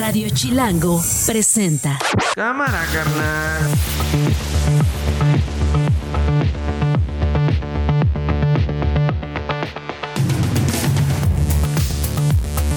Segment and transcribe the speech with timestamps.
[0.00, 1.98] Radio Chilango presenta.
[2.34, 3.70] Cámara, carnal.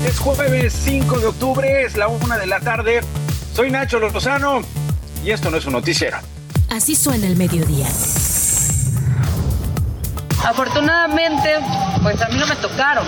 [0.05, 2.99] Es jueves 5 de octubre, es la una de la tarde.
[3.55, 4.59] Soy Nacho Lozano
[5.23, 6.17] y esto no es un noticiero.
[6.69, 7.87] Así suena el mediodía.
[10.43, 11.55] Afortunadamente,
[12.01, 13.07] pues a mí no me tocaron.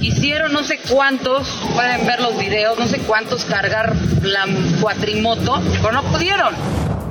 [0.00, 4.46] Hicieron no sé cuántos, pueden ver los videos, no sé cuántos cargar la
[4.80, 6.54] cuatrimoto, pero no pudieron.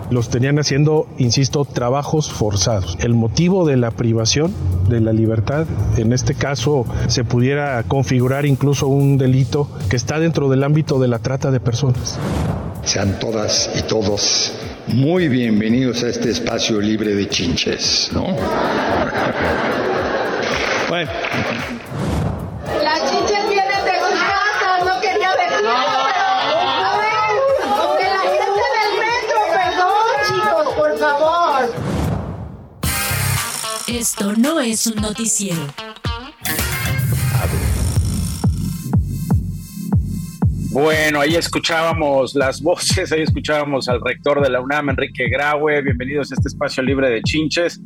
[0.09, 2.97] Los tenían haciendo, insisto, trabajos forzados.
[2.99, 4.53] El motivo de la privación
[4.87, 5.67] de la libertad,
[5.97, 11.09] en este caso, se pudiera configurar incluso un delito que está dentro del ámbito de
[11.09, 12.17] la trata de personas.
[12.83, 14.53] Sean todas y todos
[14.87, 18.25] muy bienvenidos a este espacio libre de chinches, ¿no?
[20.87, 21.11] bueno.
[33.97, 35.57] Esto no es un noticiero.
[40.69, 45.81] Bueno, ahí escuchábamos las voces, ahí escuchábamos al rector de la UNAM, Enrique Graue.
[45.81, 47.81] Bienvenidos a este espacio libre de chinches.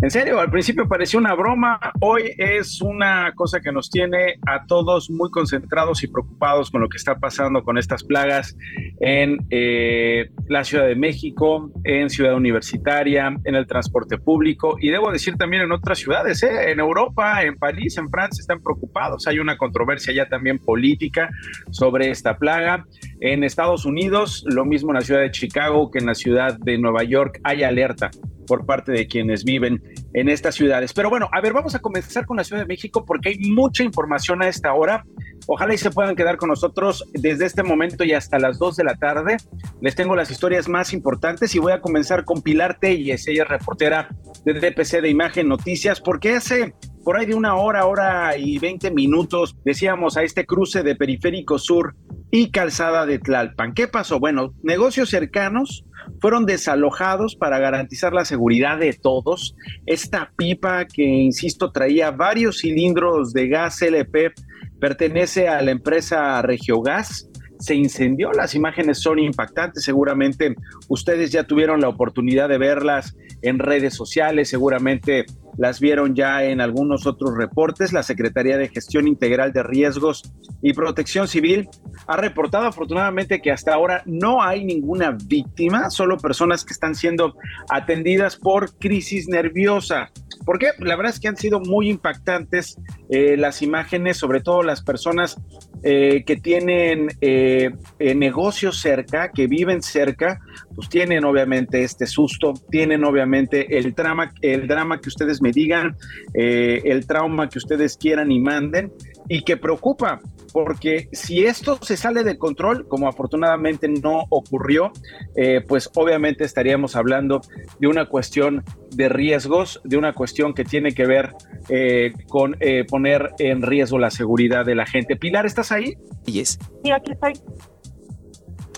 [0.00, 4.64] En serio, al principio pareció una broma, hoy es una cosa que nos tiene a
[4.64, 8.56] todos muy concentrados y preocupados con lo que está pasando con estas plagas
[9.00, 15.10] en eh, la Ciudad de México, en Ciudad Universitaria, en el transporte público y debo
[15.10, 16.70] decir también en otras ciudades, ¿eh?
[16.70, 19.26] en Europa, en París, en Francia están preocupados.
[19.26, 21.28] Hay una controversia ya también política
[21.70, 22.86] sobre esta plaga.
[23.20, 26.78] En Estados Unidos, lo mismo en la ciudad de Chicago que en la ciudad de
[26.78, 28.12] Nueva York, hay alerta
[28.48, 29.82] por parte de quienes viven
[30.14, 30.92] en estas ciudades.
[30.92, 33.84] Pero bueno, a ver, vamos a comenzar con la Ciudad de México porque hay mucha
[33.84, 35.04] información a esta hora.
[35.46, 38.84] Ojalá y se puedan quedar con nosotros desde este momento y hasta las 2 de
[38.84, 39.36] la tarde.
[39.80, 43.48] Les tengo las historias más importantes y voy a comenzar con Pilar Telles, ella es
[43.48, 44.08] reportera
[44.44, 46.74] de DPC de Imagen Noticias, porque hace
[47.04, 51.58] por ahí de una hora, hora y 20 minutos decíamos a este cruce de Periférico
[51.58, 51.94] Sur
[52.30, 53.74] y Calzada de Tlalpan.
[53.74, 54.20] ¿Qué pasó?
[54.20, 55.84] Bueno, negocios cercanos
[56.20, 59.54] fueron desalojados para garantizar la seguridad de todos.
[59.86, 64.32] Esta pipa que, insisto, traía varios cilindros de gas LP
[64.80, 67.28] pertenece a la empresa Regiogas.
[67.58, 70.54] Se incendió, las imágenes son impactantes, seguramente
[70.86, 75.26] ustedes ya tuvieron la oportunidad de verlas en redes sociales, seguramente
[75.58, 77.92] las vieron ya en algunos otros reportes.
[77.92, 80.22] La Secretaría de Gestión Integral de Riesgos
[80.62, 81.68] y Protección Civil
[82.06, 87.34] ha reportado afortunadamente que hasta ahora no hay ninguna víctima, solo personas que están siendo
[87.68, 90.10] atendidas por crisis nerviosa.
[90.44, 92.78] Porque la verdad es que han sido muy impactantes
[93.10, 95.36] eh, las imágenes, sobre todo las personas
[95.82, 100.40] eh, que tienen eh, negocios cerca, que viven cerca,
[100.74, 105.96] pues tienen obviamente este susto, tienen obviamente el drama, el drama que ustedes me digan,
[106.34, 108.92] el trauma que ustedes quieran y manden,
[109.28, 110.20] y que preocupa,
[110.52, 114.90] porque si esto se sale de control, como afortunadamente no ocurrió,
[115.36, 117.40] eh, pues obviamente estaríamos hablando
[117.78, 121.34] de una cuestión de riesgos, de una cuestión que tiene que ver
[121.68, 125.16] eh, con eh, poner en riesgo la seguridad de la gente.
[125.16, 125.94] Pilar, ¿estás ahí?
[126.24, 126.58] Yes.
[126.82, 127.34] Sí, aquí estoy.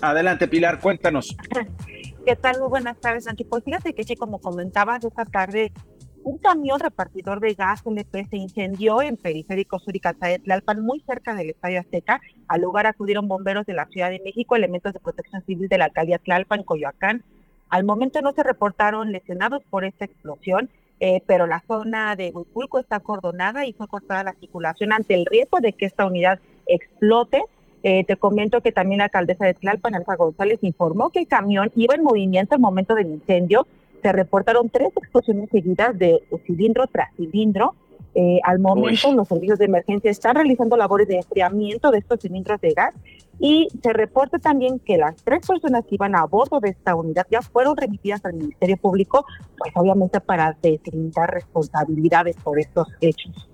[0.02, 1.36] Adelante, Pilar, cuéntanos.
[2.26, 2.58] ¿Qué tal?
[2.60, 3.44] Muy buenas tardes, Santi.
[3.44, 5.72] Pues fíjate que sí, como comentabas esta tarde,
[6.22, 10.80] un camión repartidor de gas LP se incendió en Periférico Sur y Calzada de Tlalpan,
[10.80, 12.20] muy cerca del Estadio Azteca.
[12.48, 15.86] Al lugar acudieron bomberos de la Ciudad de México, elementos de protección civil de la
[15.86, 17.22] alcaldía Tlalpan, Coyoacán.
[17.68, 22.78] Al momento no se reportaron lesionados por esta explosión, eh, pero la zona de Huipulco
[22.78, 27.42] está acordonada y fue cortada la circulación ante el riesgo de que esta unidad explote.
[27.82, 31.72] Eh, te comento que también la alcaldesa de Tlalpan, Alfa González, informó que el camión
[31.76, 33.66] iba en movimiento al momento del incendio
[34.02, 37.74] se reportaron tres explosiones seguidas de cilindro tras cilindro.
[38.14, 42.60] Eh, al momento, los servicios de emergencia están realizando labores de enfriamiento de estos cilindros
[42.60, 42.92] de gas
[43.38, 47.26] y se reporta también que las tres personas que iban a bordo de esta unidad
[47.30, 49.24] ya fueron remitidas al Ministerio Público,
[49.56, 53.49] pues obviamente para deslindar responsabilidades por estos hechos.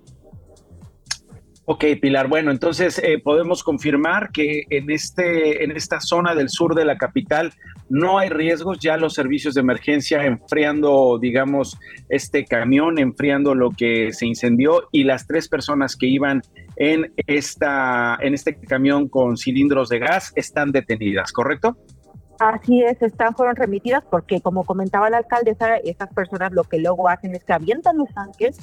[1.69, 2.29] Ok, Pilar.
[2.29, 6.97] Bueno, entonces eh, podemos confirmar que en este, en esta zona del sur de la
[6.97, 7.53] capital
[7.89, 8.79] no hay riesgos.
[8.79, 11.77] Ya los servicios de emergencia enfriando, digamos,
[12.09, 16.41] este camión, enfriando lo que se incendió y las tres personas que iban
[16.77, 21.77] en esta, en este camión con cilindros de gas están detenidas, ¿correcto?
[22.39, 27.09] Así es, están, fueron remitidas porque, como comentaba la alcaldesa, estas personas lo que luego
[27.09, 28.59] hacen es que avientan los tanques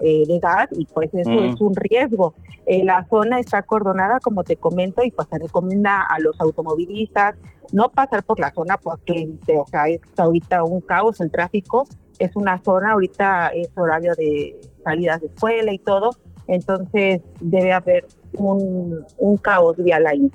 [0.00, 1.44] eh, de gas y pues eso Mm.
[1.54, 2.34] es un riesgo.
[2.66, 7.36] Eh, la zona está acordonada, como te comento, y pues se recomienda a los automovilistas
[7.72, 11.86] no pasar por la zona porque, o sea, es ahorita un caos el tráfico.
[12.18, 16.10] Es una zona, ahorita es horario de salidas de escuela y todo,
[16.48, 20.28] entonces debe haber un, un caos vial ahí.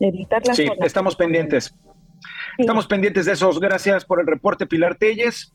[0.00, 0.84] Evitar la Sí, zona.
[0.86, 1.72] estamos pendientes.
[2.58, 3.60] Estamos pendientes de esos.
[3.60, 5.52] Gracias por el reporte, Pilar Telles.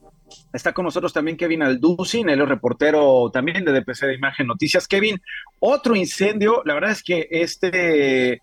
[0.53, 4.87] Está con nosotros también Kevin Alducin, es reportero también de DPC de Imagen Noticias.
[4.87, 5.21] Kevin,
[5.59, 6.61] otro incendio.
[6.65, 8.41] La verdad es que este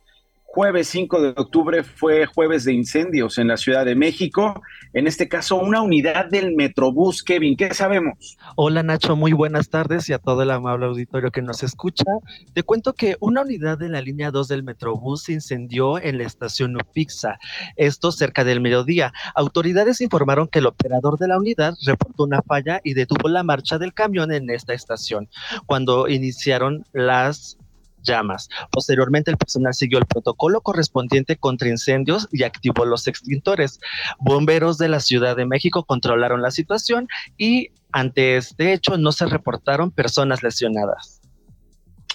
[0.51, 4.63] jueves 5 de octubre fue jueves de incendios en la Ciudad de México.
[4.95, 7.23] En este caso, una unidad del Metrobús.
[7.23, 8.39] Kevin, ¿qué sabemos?
[8.57, 12.07] Hola Nacho, muy buenas tardes y a todo el amable auditorio que nos escucha.
[12.55, 16.25] Te cuento que una unidad de la línea 2 del Metrobús se incendió en la
[16.25, 17.39] estación Upixa,
[17.77, 19.13] esto cerca del mediodía.
[19.35, 23.79] Autoridades informaron que el operador de la unidad reportó una falla y detuvo la marcha
[23.79, 25.29] del camión en esta estación
[25.67, 27.59] cuando iniciaron las
[28.03, 28.49] llamas.
[28.71, 33.81] Posteriormente, el personal siguió el protocolo correspondiente contra incendios y activó los extintores.
[34.19, 39.27] Bomberos de la Ciudad de México controlaron la situación y ante este hecho no se
[39.27, 41.21] reportaron personas lesionadas.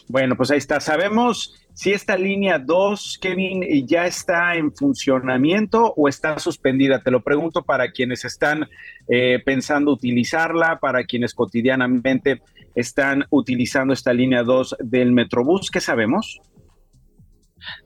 [0.07, 0.79] Bueno, pues ahí está.
[0.79, 7.01] Sabemos si esta línea 2, Kevin, ya está en funcionamiento o está suspendida.
[7.01, 8.69] Te lo pregunto para quienes están
[9.07, 12.41] eh, pensando utilizarla, para quienes cotidianamente
[12.75, 15.69] están utilizando esta línea 2 del Metrobús.
[15.69, 16.39] ¿Qué sabemos?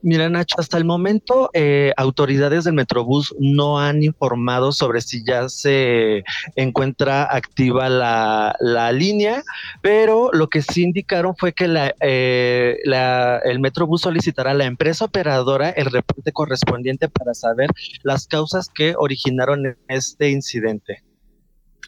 [0.02, 5.48] Mira, Nacho, hasta el momento eh, autoridades del Metrobús no han informado sobre si ya
[5.48, 6.24] se
[6.56, 9.42] encuentra activa la, la línea,
[9.82, 14.64] pero lo que sí indicaron fue que la, eh, la, el Metrobús solicitará a la
[14.64, 17.70] empresa operadora el reporte correspondiente para saber
[18.02, 21.02] las causas que originaron este incidente.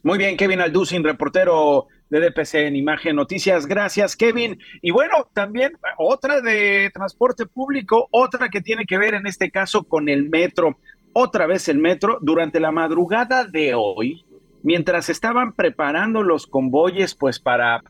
[0.03, 3.67] Muy bien, Kevin Alducin, reportero de DPC en Imagen Noticias.
[3.67, 4.59] Gracias, Kevin.
[4.83, 9.85] Y bueno, también otra de transporte público, otra que tiene que ver en este caso
[9.85, 10.77] con el metro.
[11.13, 14.25] Otra vez el metro, durante la madrugada de hoy,
[14.63, 17.83] mientras estaban preparando los convoyes, pues para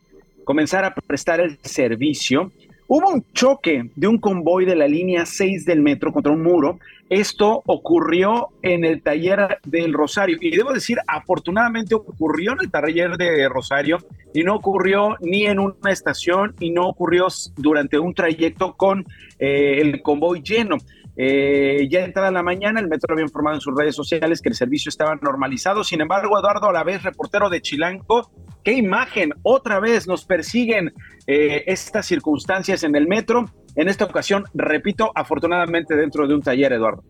[0.44, 2.52] comenzar a prestar el servicio,
[2.88, 6.78] hubo un choque de un convoy de la línea 6 del metro contra un muro.
[7.10, 10.38] Esto ocurrió en el taller del Rosario.
[10.40, 13.98] Y debo decir, afortunadamente ocurrió en el taller de Rosario
[14.32, 17.26] y no ocurrió ni en una estación y no ocurrió
[17.56, 19.04] durante un trayecto con
[19.40, 20.76] eh, el convoy lleno.
[21.16, 24.54] Eh, ya entrada la mañana, el metro había informado en sus redes sociales que el
[24.54, 25.84] servicio estaba normalizado.
[25.84, 28.30] Sin embargo, Eduardo Alavés, reportero de Chilanco,
[28.62, 30.94] qué imagen, otra vez nos persiguen
[31.26, 33.46] eh, estas circunstancias en el metro.
[33.76, 37.02] En esta ocasión, repito, afortunadamente dentro de un taller, Eduardo.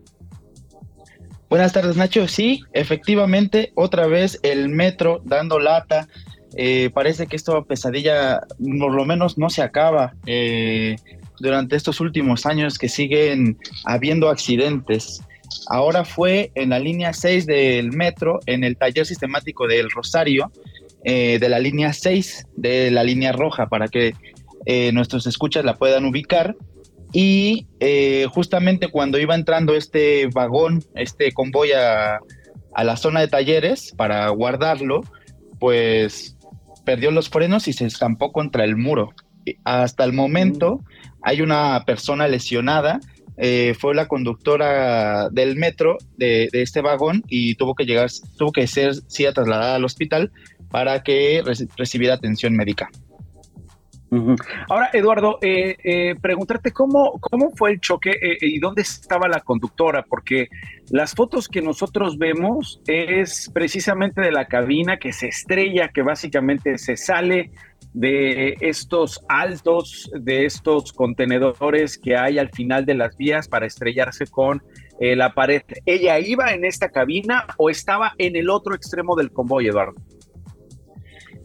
[1.49, 2.27] Buenas tardes, Nacho.
[2.27, 6.07] Sí, efectivamente, otra vez el metro dando lata.
[6.55, 8.41] Eh, parece que esta pesadilla,
[8.79, 10.13] por lo menos, no se acaba.
[10.25, 10.95] Eh,
[11.41, 15.21] durante estos últimos años que siguen habiendo accidentes.
[15.67, 20.51] Ahora fue en la línea 6 del metro, en el taller sistemático del Rosario,
[21.03, 24.13] eh, de la línea 6 de la línea roja, para que
[24.65, 26.55] eh, nuestros escuchas la puedan ubicar.
[27.13, 32.19] Y eh, justamente cuando iba entrando este vagón, este convoy a,
[32.73, 35.01] a la zona de talleres para guardarlo,
[35.59, 36.37] pues
[36.85, 39.13] perdió los frenos y se estampó contra el muro.
[39.63, 40.79] Hasta el momento
[41.21, 42.99] hay una persona lesionada,
[43.37, 48.51] eh, fue la conductora del metro de, de, este vagón y tuvo que llegar, tuvo
[48.51, 50.31] que ser sí, trasladada al hospital
[50.69, 52.89] para que re recibiera atención médica.
[54.67, 59.39] Ahora, Eduardo, eh, eh, preguntarte cómo, cómo fue el choque eh, y dónde estaba la
[59.39, 60.49] conductora, porque
[60.89, 66.77] las fotos que nosotros vemos es precisamente de la cabina que se estrella, que básicamente
[66.77, 67.51] se sale
[67.93, 74.27] de estos altos, de estos contenedores que hay al final de las vías para estrellarse
[74.27, 74.61] con
[74.99, 75.63] eh, la pared.
[75.85, 79.95] ¿Ella iba en esta cabina o estaba en el otro extremo del convoy, Eduardo?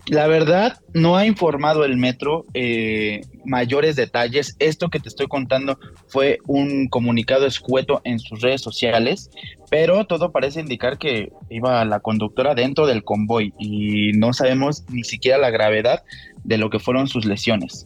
[0.09, 4.55] La verdad, no ha informado el metro eh, mayores detalles.
[4.61, 9.31] Esto que te estoy contando fue un comunicado escueto en sus redes sociales,
[9.69, 15.03] pero todo parece indicar que iba la conductora dentro del convoy y no sabemos ni
[15.03, 16.05] siquiera la gravedad
[16.45, 17.85] de lo que fueron sus lesiones.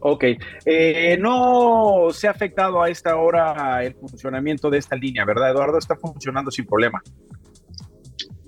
[0.00, 0.24] Ok,
[0.66, 5.78] eh, no se ha afectado a esta hora el funcionamiento de esta línea, ¿verdad, Eduardo?
[5.78, 7.02] Está funcionando sin problema.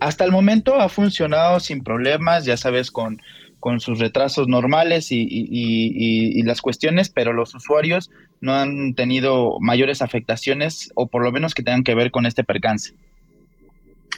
[0.01, 3.21] Hasta el momento ha funcionado sin problemas, ya sabes, con
[3.61, 10.91] con sus retrasos normales y, las cuestiones, pero los usuarios no han tenido mayores afectaciones
[10.95, 12.95] o por lo menos que tengan que ver con este percance.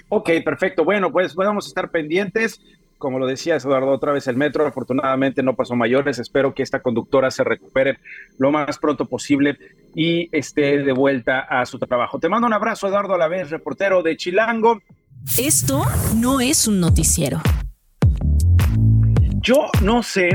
[0.08, 0.84] Ok, perfecto.
[0.84, 2.62] Bueno, pues podemos estar pendientes.
[2.96, 6.20] Como lo decía Eduardo, otra vez el metro, afortunadamente no pasó mayores.
[6.20, 7.98] Espero que esta conductora se recupere
[8.38, 9.58] lo más pronto posible
[9.94, 12.20] y esté de vuelta a su trabajo.
[12.20, 14.80] Te mando un abrazo, Eduardo a la vez, reportero de Chilango.
[15.38, 15.84] Esto
[16.16, 17.40] no es un noticiero.
[19.40, 20.28] Yo no sé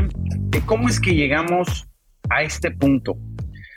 [0.65, 1.88] cómo es que llegamos
[2.29, 3.15] a este punto.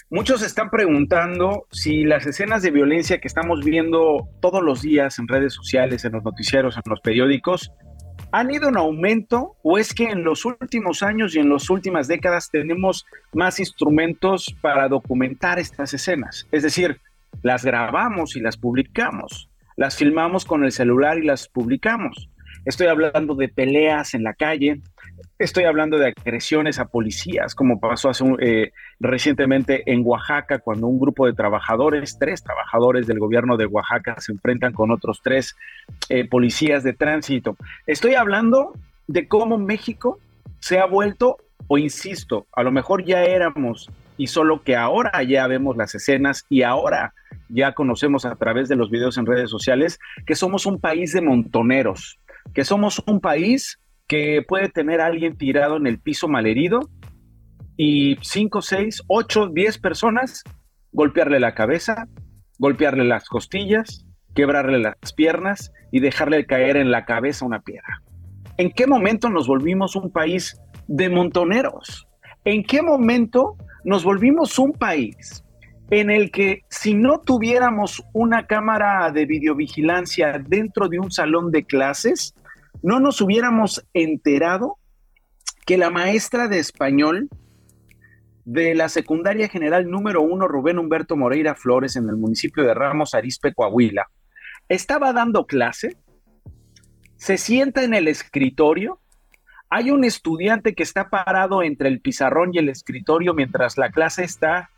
[0.09, 5.29] Muchos están preguntando si las escenas de violencia que estamos viendo todos los días en
[5.29, 7.71] redes sociales, en los noticieros, en los periódicos,
[8.33, 12.09] han ido en aumento o es que en los últimos años y en las últimas
[12.09, 16.47] décadas tenemos más instrumentos para documentar estas escenas.
[16.51, 16.99] Es decir,
[17.43, 22.29] las grabamos y las publicamos, las filmamos con el celular y las publicamos.
[22.65, 24.83] Estoy hablando de peleas en la calle,
[25.39, 31.27] estoy hablando de agresiones a policías, como pasó eh, recientemente en Oaxaca, cuando un grupo
[31.27, 35.57] de trabajadores, tres trabajadores del gobierno de Oaxaca, se enfrentan con otros tres
[36.11, 37.57] eh, policías de tránsito.
[37.87, 38.75] Estoy hablando
[39.07, 40.19] de cómo México
[40.59, 45.47] se ha vuelto, o insisto, a lo mejor ya éramos, y solo que ahora ya
[45.47, 47.15] vemos las escenas y ahora
[47.49, 51.23] ya conocemos a través de los videos en redes sociales que somos un país de
[51.23, 52.21] montoneros
[52.53, 56.91] que somos un país que puede tener a alguien tirado en el piso malherido
[57.79, 60.45] y 5, 6, 8, 10 personas
[60.93, 62.07] golpearle la cabeza,
[62.59, 68.03] golpearle las costillas, quebrarle las piernas y dejarle caer en la cabeza una piedra.
[68.59, 72.07] ¿En qué momento nos volvimos un país de montoneros?
[72.45, 75.45] ¿En qué momento nos volvimos un país
[75.91, 81.65] en el que si no tuviéramos una cámara de videovigilancia dentro de un salón de
[81.65, 82.35] clases,
[82.83, 84.79] no nos hubiéramos enterado
[85.67, 87.29] que la maestra de español
[88.45, 93.15] de la secundaria general número uno, Rubén Humberto Moreira Flores, en el municipio de Ramos
[93.15, 94.09] Arispe, Coahuila,
[94.69, 95.97] estaba dando clase,
[97.17, 99.01] se sienta en el escritorio,
[99.71, 104.25] hay un estudiante que está parado entre el pizarrón y el escritorio mientras la clase
[104.25, 104.71] está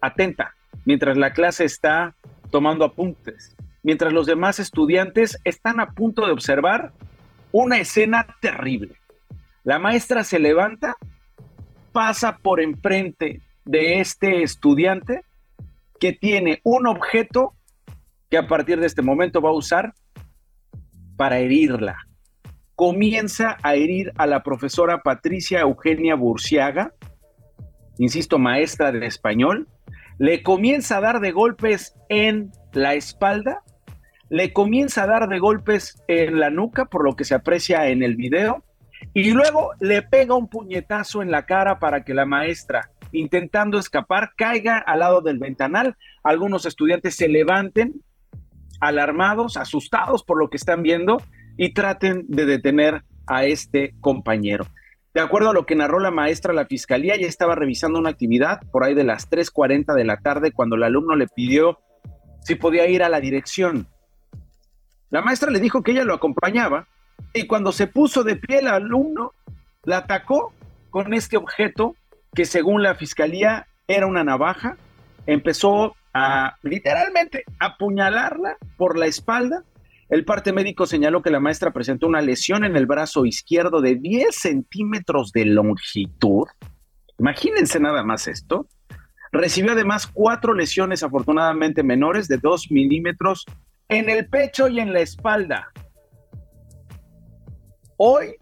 [0.00, 0.54] atenta,
[0.84, 2.14] mientras la clase está
[2.50, 6.92] tomando apuntes, mientras los demás estudiantes están a punto de observar
[7.52, 8.96] una escena terrible.
[9.62, 10.96] La maestra se levanta,
[11.92, 15.24] pasa por enfrente de este estudiante
[16.00, 17.54] que tiene un objeto
[18.28, 19.94] que a partir de este momento va a usar
[21.16, 21.96] para herirla.
[22.76, 26.92] Comienza a herir a la profesora Patricia Eugenia Burciaga,
[27.98, 29.66] insisto, maestra de español,
[30.18, 33.62] le comienza a dar de golpes en la espalda
[34.28, 38.02] le comienza a dar de golpes en la nuca, por lo que se aprecia en
[38.02, 38.64] el video,
[39.14, 44.32] y luego le pega un puñetazo en la cara para que la maestra, intentando escapar,
[44.36, 45.96] caiga al lado del ventanal.
[46.24, 48.02] Algunos estudiantes se levanten,
[48.80, 51.22] alarmados, asustados por lo que están viendo,
[51.56, 54.66] y traten de detener a este compañero.
[55.14, 58.60] De acuerdo a lo que narró la maestra, la fiscalía ya estaba revisando una actividad
[58.70, 61.78] por ahí de las 3.40 de la tarde cuando el alumno le pidió
[62.42, 63.88] si podía ir a la dirección.
[65.10, 66.86] La maestra le dijo que ella lo acompañaba
[67.32, 69.32] y cuando se puso de pie el alumno,
[69.84, 70.52] la atacó
[70.90, 71.96] con este objeto
[72.34, 74.76] que según la fiscalía era una navaja,
[75.26, 79.64] empezó a literalmente apuñalarla por la espalda.
[80.08, 83.96] El parte médico señaló que la maestra presentó una lesión en el brazo izquierdo de
[83.96, 86.46] 10 centímetros de longitud.
[87.18, 88.68] Imagínense nada más esto.
[89.32, 93.44] Recibió además cuatro lesiones afortunadamente menores de 2 milímetros
[93.88, 95.72] en el pecho y en la espalda.
[97.96, 98.36] Hoy,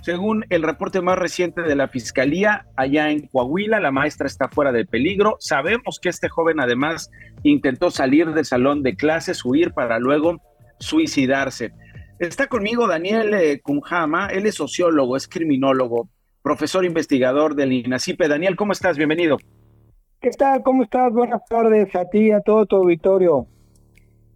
[0.00, 4.72] según el reporte más reciente de la Fiscalía, allá en Coahuila, la maestra está fuera
[4.72, 5.36] de peligro.
[5.38, 7.08] Sabemos que este joven además
[7.44, 10.40] intentó salir del salón de clases, huir para luego
[10.82, 11.72] suicidarse.
[12.18, 16.08] Está conmigo Daniel eh, Kunjama, él es sociólogo, es criminólogo,
[16.42, 18.28] profesor investigador del INACIPE.
[18.28, 18.96] Daniel, ¿cómo estás?
[18.96, 19.38] Bienvenido.
[20.20, 20.62] ¿Qué tal?
[20.62, 21.12] ¿Cómo estás?
[21.12, 23.46] Buenas tardes a ti y a todo tu auditorio.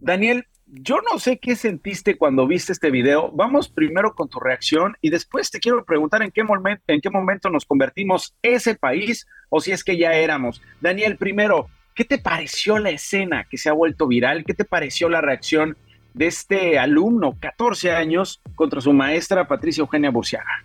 [0.01, 3.31] Daniel, yo no sé qué sentiste cuando viste este video.
[3.31, 7.09] Vamos primero con tu reacción y después te quiero preguntar en qué, momento, en qué
[7.09, 10.61] momento nos convertimos ese país o si es que ya éramos.
[10.81, 14.43] Daniel, primero, ¿qué te pareció la escena que se ha vuelto viral?
[14.43, 15.77] ¿Qué te pareció la reacción
[16.17, 20.63] de este alumno, 14 años, contra su maestra Patricia Eugenia Burciaga?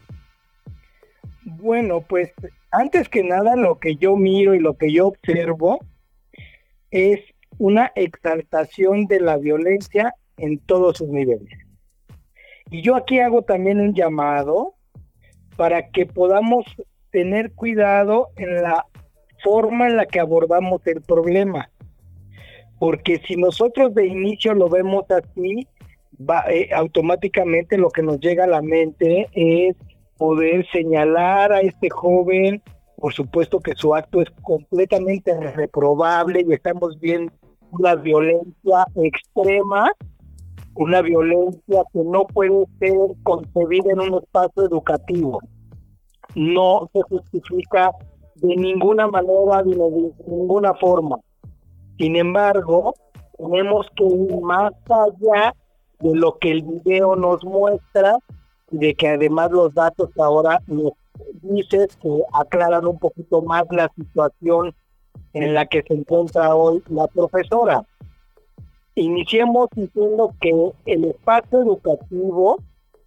[1.44, 2.32] Bueno, pues
[2.70, 5.80] antes que nada lo que yo miro y lo que yo observo
[6.90, 7.20] es
[7.58, 11.58] una exaltación de la violencia en todos sus niveles.
[12.70, 14.74] Y yo aquí hago también un llamado
[15.56, 16.64] para que podamos
[17.10, 18.86] tener cuidado en la
[19.42, 21.70] forma en la que abordamos el problema.
[22.82, 25.68] Porque si nosotros de inicio lo vemos así,
[26.50, 29.76] eh, automáticamente lo que nos llega a la mente es
[30.18, 32.60] poder señalar a este joven,
[32.96, 37.32] por supuesto que su acto es completamente reprobable y estamos viendo
[37.70, 39.88] una violencia extrema,
[40.74, 45.38] una violencia que no puede ser concebida en un espacio educativo.
[46.34, 47.92] No se justifica
[48.34, 51.20] de ninguna manera ni de ninguna forma.
[52.02, 52.94] Sin embargo,
[53.38, 55.54] tenemos que ir más allá
[56.00, 58.18] de lo que el video nos muestra
[58.72, 60.94] y de que además los datos ahora nos
[61.42, 64.74] dicen que aclaran un poquito más la situación
[65.32, 67.86] en la que se encuentra hoy la profesora.
[68.96, 72.56] Iniciemos diciendo que el espacio educativo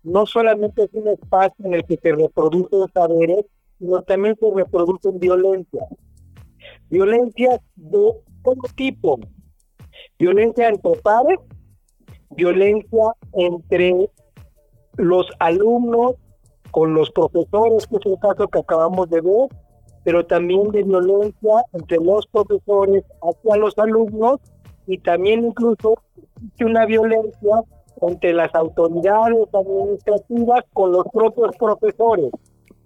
[0.03, 3.45] no solamente es un espacio en el que se reproducen saberes,
[3.77, 5.85] sino también se reproducen violencia.
[6.89, 9.19] Violencia de todo tipo.
[10.17, 11.39] Violencia entre padres,
[12.29, 14.09] violencia entre
[14.97, 16.15] los alumnos
[16.71, 19.49] con los profesores, que es el caso que acabamos de ver,
[20.03, 24.39] pero también de violencia entre los profesores hacia los alumnos
[24.87, 25.95] y también incluso
[26.61, 27.63] una violencia
[28.01, 32.31] entre las autoridades administrativas con los propios profesores.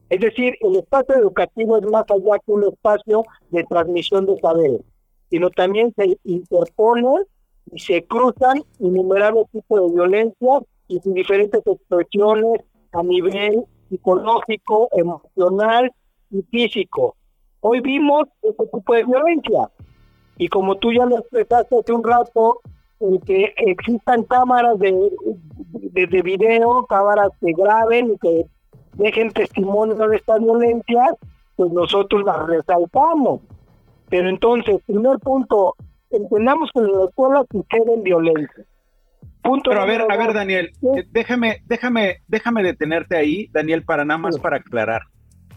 [0.10, 4.82] Es decir, el espacio educativo es más allá que un espacio de transmisión de saberes,
[5.30, 7.24] sino también se interponen
[7.72, 15.92] y se cruzan innumerables tipos de violencia y sus diferentes expresiones a nivel psicológico, emocional
[16.32, 17.16] y físico.
[17.62, 19.70] Hoy vimos ese tipo de violencia.
[20.38, 22.62] Y como tú ya lo expresaste hace un rato,
[23.26, 25.12] que existan cámaras de,
[25.92, 28.46] de, video, cámaras que graben y que
[28.94, 31.16] dejen testimonio de esta violencia,
[31.56, 33.42] pues nosotros las resaltamos.
[34.10, 35.76] Pero entonces, primer punto,
[36.10, 38.66] entendamos que en la escuela suceden violencia.
[39.42, 44.04] Punto Pero a ver, a ver, Daniel, eh, déjame, déjame, déjame detenerte ahí, Daniel, para
[44.04, 45.04] nada más para aclarar.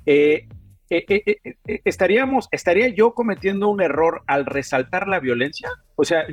[0.07, 0.47] Eh,
[0.89, 1.41] eh,
[1.85, 5.69] estaríamos, estaría yo cometiendo un error al resaltar la violencia.
[5.97, 6.25] O sea,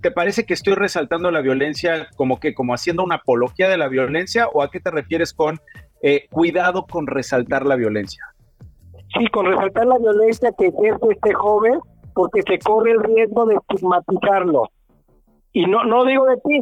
[0.00, 3.88] ¿te parece que estoy resaltando la violencia como que, como haciendo una apología de la
[3.88, 5.60] violencia, o a qué te refieres con
[6.30, 8.24] cuidado con resaltar la violencia?
[9.18, 11.80] Sí, con resaltar la violencia que ejerce este joven,
[12.14, 14.68] porque se corre el riesgo de estigmatizarlo.
[15.52, 16.60] Y no, no digo de ti,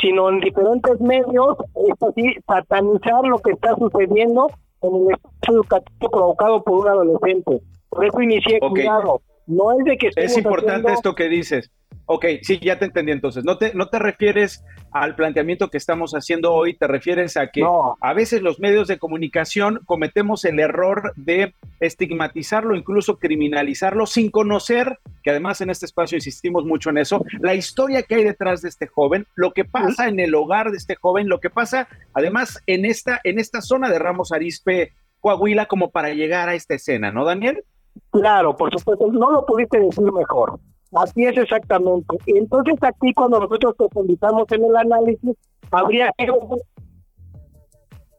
[0.00, 4.48] sino en diferentes medios, es así, satanizar lo que está sucediendo
[4.82, 7.60] en el espacio educativo provocado por un adolescente.
[7.88, 9.20] Por eso inicié cuidado.
[9.46, 11.70] No es de que Es importante esto que dices.
[12.06, 13.44] Ok, sí, ya te entendí entonces.
[13.44, 17.62] No te, no te refieres al planteamiento que estamos haciendo hoy, te refieres a que
[18.00, 24.98] a veces los medios de comunicación cometemos el error de estigmatizarlo, incluso criminalizarlo sin conocer,
[25.22, 28.68] que además en este espacio insistimos mucho en eso, la historia que hay detrás de
[28.68, 32.62] este joven, lo que pasa en el hogar de este joven, lo que pasa además
[32.66, 37.12] en esta, en esta zona de Ramos Arispe, Coahuila, como para llegar a esta escena,
[37.12, 37.64] ¿no, Daniel?
[38.10, 40.58] Claro, por supuesto, no lo pudiste decir mejor.
[40.92, 42.16] Así es exactamente.
[42.26, 45.36] Entonces aquí cuando nosotros profundizamos en el análisis,
[45.70, 46.28] habría que,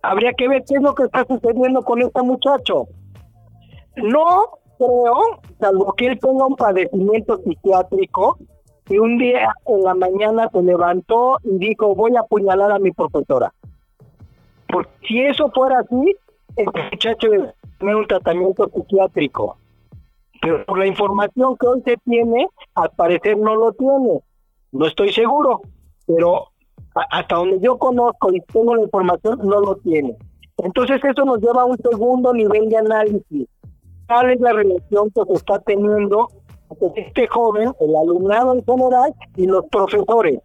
[0.01, 2.87] habría que ver qué es lo que está sucediendo con este muchacho.
[3.97, 8.37] No creo, salvo que él tenga un padecimiento psiquiátrico,
[8.91, 12.91] y un día en la mañana se levantó y dijo, voy a apuñalar a mi
[12.91, 13.53] profesora.
[14.67, 16.15] Porque si eso fuera así,
[16.57, 19.57] el muchacho debe tener un tratamiento psiquiátrico.
[20.41, 24.21] Pero por la información que hoy se tiene, al parecer no lo tiene.
[24.71, 25.61] No estoy seguro,
[26.07, 26.47] pero
[27.11, 30.17] hasta donde yo conozco y tengo la información, no lo tiene.
[30.57, 33.47] Entonces eso nos lleva a un segundo nivel de análisis.
[34.07, 36.27] ¿Cuál es la relación que se está teniendo
[36.71, 40.39] entre este joven, el alumnado en general y los profesores?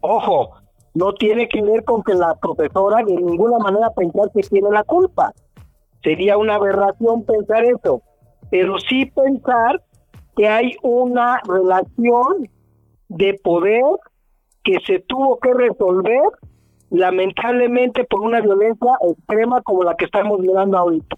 [0.00, 0.50] Ojo,
[0.94, 4.82] no tiene que ver con que la profesora de ninguna manera pensar que tiene la
[4.84, 5.32] culpa.
[6.02, 8.02] Sería una aberración pensar eso
[8.50, 9.82] pero sí pensar
[10.36, 12.48] que hay una relación
[13.08, 13.84] de poder
[14.62, 16.22] que se tuvo que resolver
[16.90, 21.16] lamentablemente por una violencia extrema como la que estamos mirando ahorita.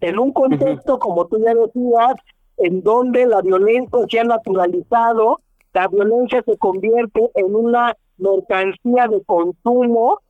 [0.00, 2.14] En un contexto, como tú ya decías,
[2.56, 5.40] en donde la violencia se ha naturalizado,
[5.72, 10.20] la violencia se convierte en una mercancía de consumo,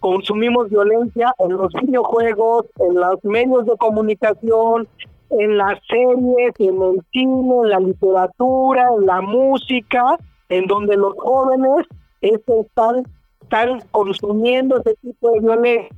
[0.00, 4.88] consumimos violencia en los videojuegos, en los medios de comunicación,
[5.30, 11.14] en las series, en el cine, en la literatura, en la música, en donde los
[11.18, 11.86] jóvenes
[12.20, 13.04] están,
[13.42, 15.96] están consumiendo ese tipo de violencia.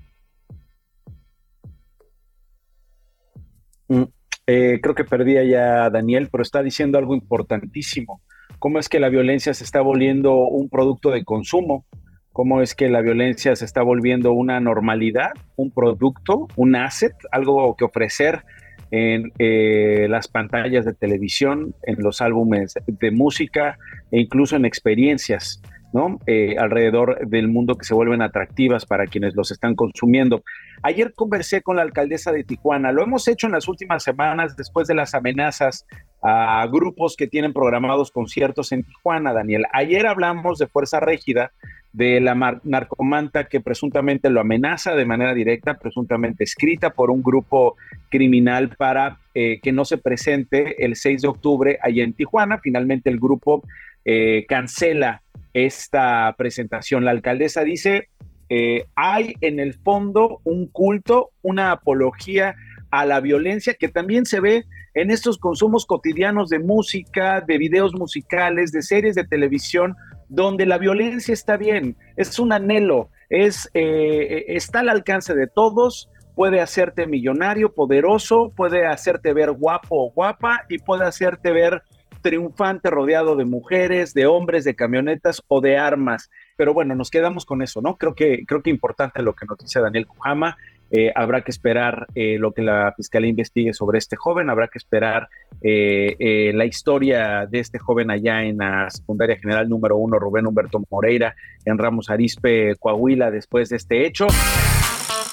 [3.88, 4.05] Mm,
[4.47, 8.21] eh, creo que perdí ya Daniel, pero está diciendo algo importantísimo.
[8.59, 11.87] ¿Cómo es que la violencia se está volviendo un producto de consumo?
[12.33, 17.75] ¿Cómo es que la violencia se está volviendo una normalidad, un producto, un asset, algo
[17.77, 18.45] que ofrecer
[18.90, 23.79] en eh, las pantallas de televisión, en los álbumes de música
[24.11, 25.61] e incluso en experiencias?
[25.92, 26.20] ¿no?
[26.26, 30.42] Eh, alrededor del mundo que se vuelven atractivas para quienes los están consumiendo.
[30.83, 34.87] Ayer conversé con la alcaldesa de Tijuana, lo hemos hecho en las últimas semanas después
[34.87, 35.87] de las amenazas
[36.22, 39.64] a grupos que tienen programados conciertos en Tijuana, Daniel.
[39.72, 41.53] Ayer hablamos de Fuerza Régida,
[41.92, 47.76] de la narcomanta que presuntamente lo amenaza de manera directa, presuntamente escrita por un grupo
[48.09, 52.59] criminal para eh, que no se presente el 6 de octubre allá en Tijuana.
[52.59, 53.64] Finalmente el grupo
[54.05, 55.22] eh, cancela
[55.53, 57.05] esta presentación.
[57.05, 58.09] La alcaldesa dice,
[58.48, 62.55] eh, hay en el fondo un culto, una apología
[62.90, 67.94] a la violencia que también se ve en estos consumos cotidianos de música, de videos
[67.94, 69.96] musicales, de series de televisión,
[70.31, 76.09] donde la violencia está bien, es un anhelo, es, eh, está al alcance de todos,
[76.37, 81.83] puede hacerte millonario, poderoso, puede hacerte ver guapo o guapa y puede hacerte ver
[82.23, 86.31] triunfante rodeado de mujeres, de hombres, de camionetas o de armas.
[86.57, 87.97] Pero bueno, nos quedamos con eso, ¿no?
[87.97, 90.57] Creo que, creo que importante lo que nos dice Daniel Cujama.
[90.90, 94.79] Eh, habrá que esperar eh, lo que la fiscalía investigue sobre este joven, habrá que
[94.79, 95.29] esperar
[95.62, 100.83] eh, la historia de este joven allá en la secundaria general número uno, Rubén Humberto
[100.90, 104.26] Moreira, en Ramos Arispe, Coahuila, después de este hecho.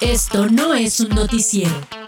[0.00, 2.07] Esto no es un noticiero.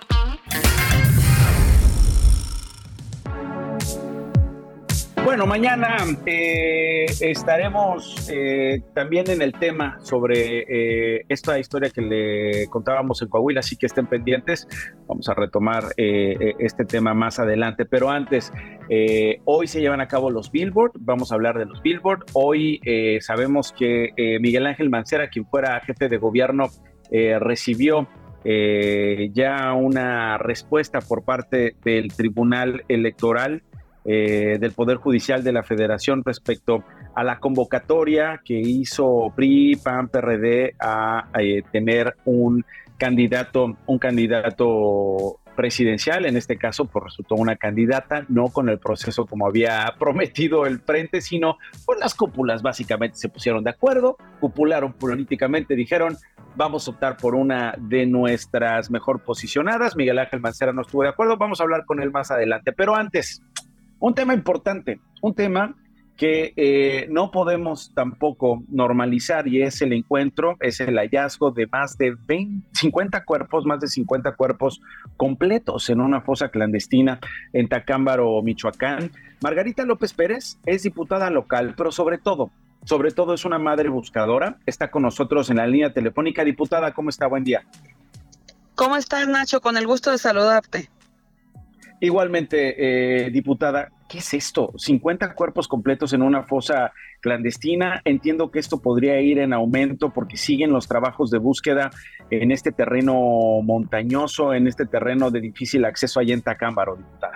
[5.25, 10.65] Bueno, mañana eh, estaremos eh, también en el tema sobre
[11.19, 14.67] eh, esta historia que le contábamos en Coahuila, así que estén pendientes.
[15.07, 18.53] Vamos a retomar este tema más adelante, pero antes,
[19.45, 22.25] hoy se llevan a cabo los Billboard, vamos a hablar de los Billboard.
[22.33, 22.81] Hoy
[23.21, 26.69] sabemos que Miguel Ángel Mancera, quien fuera jefe de gobierno,
[27.41, 28.09] recibió
[28.45, 33.63] ya una respuesta por parte del Tribunal Electoral
[34.05, 36.85] eh, del Poder Judicial de la Federación respecto
[37.15, 42.65] a la convocatoria que hizo PRI, PAN, PRD a, eh, tener un
[42.97, 49.27] candidato, un candidato presidencial, en este caso pues resultó una candidata, no con el proceso
[49.27, 54.95] como había prometido el frente, sino con las cúpulas básicamente se pusieron de acuerdo, cupularon
[54.95, 56.17] políticamente, dijeron
[56.57, 61.11] vamos a optar por una de nuestras mejor posicionadas, Miguel Ángel Mancera no estuvo de
[61.11, 63.43] acuerdo, vamos a hablar con él más adelante, pero antes,
[64.01, 65.77] un tema importante, un tema
[66.17, 71.97] que eh, no podemos tampoco normalizar y es el encuentro, es el hallazgo de más
[71.97, 74.83] de 20, 50 cuerpos, más de 50 cuerpos
[75.17, 77.21] completos en una fosa clandestina
[77.55, 79.13] en Tacámbaro, Michoacán.
[79.43, 82.51] Margarita López Pérez es diputada local, pero sobre todo,
[82.85, 84.59] sobre todo es una madre buscadora.
[84.67, 86.45] Está con nosotros en la línea telefónica.
[86.45, 87.29] Diputada, ¿cómo está?
[87.29, 87.65] Buen día.
[88.75, 89.63] ¿Cómo estás, Nacho?
[89.63, 90.91] Con el gusto de saludarte.
[92.03, 94.73] Igualmente, eh, diputada, ¿qué es esto?
[94.77, 98.01] 50 cuerpos completos en una fosa clandestina.
[98.07, 101.91] Entiendo que esto podría ir en aumento porque siguen los trabajos de búsqueda
[102.31, 103.15] en este terreno
[103.63, 107.35] montañoso, en este terreno de difícil acceso allá en Tacámbaro, diputada.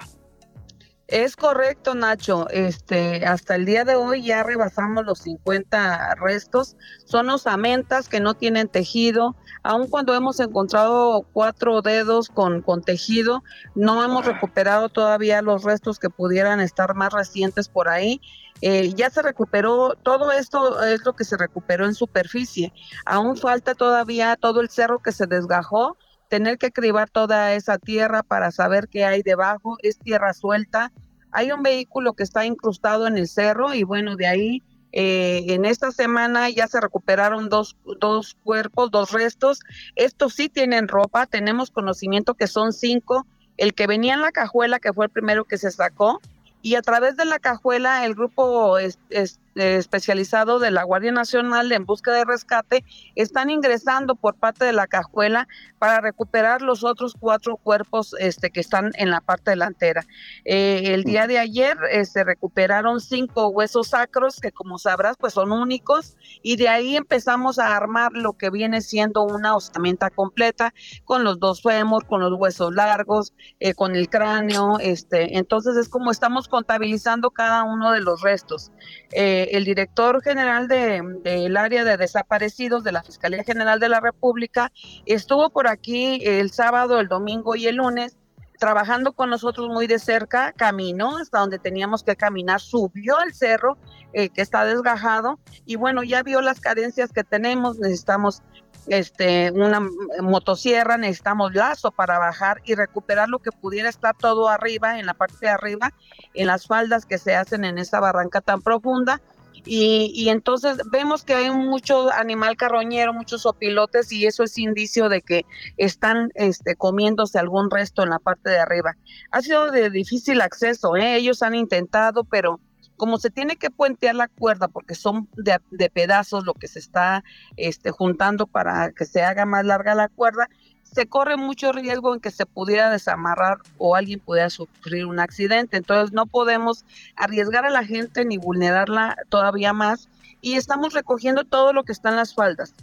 [1.06, 2.48] Es correcto, Nacho.
[2.48, 6.76] Este, hasta el día de hoy ya rebasamos los 50 restos.
[7.04, 13.42] Son osamentas que no tienen tejido, aun cuando hemos encontrado cuatro dedos con, con tejido,
[13.74, 18.22] no hemos recuperado todavía los restos que pudieran estar más recientes por ahí.
[18.62, 22.72] Eh, ya se recuperó, todo esto es lo que se recuperó en superficie.
[23.04, 25.98] Aún falta todavía todo el cerro que se desgajó,
[26.34, 30.90] tener que cribar toda esa tierra para saber qué hay debajo, es tierra suelta.
[31.30, 35.64] Hay un vehículo que está incrustado en el cerro y bueno, de ahí eh, en
[35.64, 39.60] esta semana ya se recuperaron dos, dos cuerpos, dos restos.
[39.94, 43.28] Estos sí tienen ropa, tenemos conocimiento que son cinco.
[43.56, 46.20] El que venía en la cajuela, que fue el primero que se sacó,
[46.62, 51.70] y a través de la cajuela el grupo es, eh, especializado de la Guardia Nacional
[51.72, 57.14] en búsqueda de rescate están ingresando por parte de la cajuela para recuperar los otros
[57.18, 60.04] cuatro cuerpos este, que están en la parte delantera.
[60.44, 65.34] Eh, el día de ayer se este, recuperaron cinco huesos sacros que como sabrás pues
[65.34, 70.72] son únicos y de ahí empezamos a armar lo que viene siendo una osamenta completa
[71.04, 75.88] con los dos fémur, con los huesos largos, eh, con el cráneo, este, entonces es
[75.88, 78.70] como estamos contabilizando cada uno de los restos.
[79.12, 84.72] Eh, el director general del área de desaparecidos de la Fiscalía General de la República
[85.06, 88.16] estuvo por aquí el sábado, el domingo y el lunes
[88.58, 93.76] trabajando con nosotros muy de cerca, caminó hasta donde teníamos que caminar, subió al cerro
[94.12, 98.42] eh, que está desgajado y bueno, ya vio las carencias que tenemos, necesitamos
[98.86, 99.80] este, una
[100.20, 105.14] motosierra, necesitamos lazo para bajar y recuperar lo que pudiera estar todo arriba, en la
[105.14, 105.92] parte de arriba,
[106.34, 109.20] en las faldas que se hacen en esa barranca tan profunda.
[109.66, 115.22] Y, entonces vemos que hay mucho animal carroñero, muchos opilotes y eso es indicio de
[115.22, 115.46] que
[115.76, 118.96] están este, comiéndose algún resto en la parte de arriba.
[119.30, 121.16] Ha sido de difícil acceso, ¿eh?
[121.16, 122.60] ellos han intentado, pero
[122.96, 127.24] como se tiene que puentear la cuerda porque son de, pedazos lo que se está
[127.56, 130.48] este, juntando para que se haga más larga la cuerda,
[130.94, 135.76] se corre mucho riesgo en que se pudiera desamarrar o alguien pudiera sufrir un accidente.
[135.76, 136.84] Entonces no podemos
[137.16, 140.08] arriesgar a la gente ni vulnerarla todavía más
[140.40, 142.74] y estamos recogiendo todo lo que está en las faldas.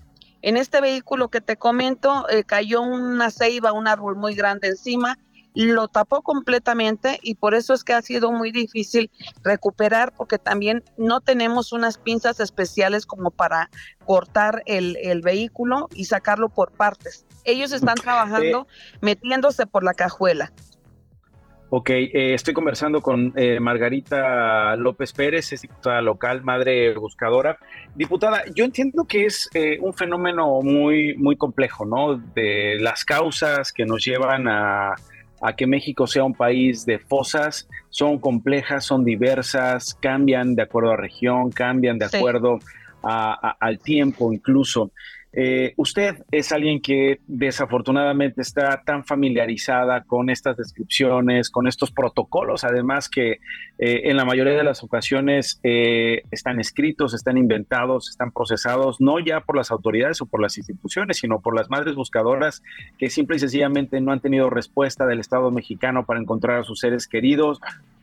[0.41, 5.17] En este vehículo que te comento eh, cayó una ceiba, un árbol muy grande encima
[5.53, 9.11] lo tapó completamente y por eso es que ha sido muy difícil
[9.43, 13.69] recuperar porque también no tenemos unas pinzas especiales como para
[14.05, 17.25] cortar el, vehículo y sacarlo por partes.
[17.43, 18.67] Ellos están trabajando
[19.01, 20.51] metiéndose por la cajuela.
[21.73, 27.59] Ok, eh, estoy conversando con eh, Margarita López Pérez, es diputada local, madre buscadora.
[27.95, 32.17] Diputada, yo entiendo que es eh, un fenómeno muy, muy complejo, ¿no?
[32.17, 34.95] De las causas que nos llevan a,
[35.41, 40.91] a que México sea un país de fosas, son complejas, son diversas, cambian de acuerdo
[40.91, 42.59] a región, cambian de acuerdo
[43.03, 44.91] al tiempo incluso.
[45.33, 52.65] Eh, usted es alguien que desafortunadamente está tan familiarizada con estas descripciones, con estos protocolos,
[52.65, 53.39] además que
[53.77, 59.19] eh, en la mayoría de las ocasiones eh, están escritos, están inventados, están procesados, no
[59.19, 62.61] ya por las autoridades o por las instituciones, sino por las madres buscadoras
[62.97, 66.79] que simple y sencillamente no han tenido respuesta del Estado mexicano para encontrar a sus
[66.79, 67.61] seres queridos,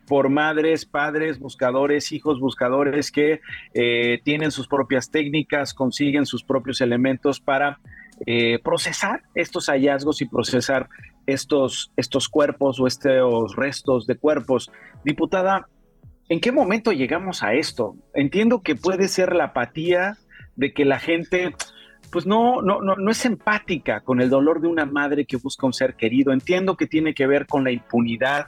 [0.08, 3.40] por madres, padres, buscadores, hijos buscadores que
[3.74, 7.78] eh, tienen sus propias técnicas, consiguen sus propios elementos para
[8.26, 10.88] eh, procesar estos hallazgos y procesar
[11.26, 14.72] estos, estos cuerpos o estos restos de cuerpos.
[15.04, 15.68] Diputada,
[16.28, 17.94] ¿en qué momento llegamos a esto?
[18.14, 20.16] Entiendo que puede ser la apatía
[20.56, 21.54] de que la gente
[22.10, 25.66] pues no, no, no, no es empática con el dolor de una madre que busca
[25.66, 26.32] un ser querido.
[26.32, 28.46] Entiendo que tiene que ver con la impunidad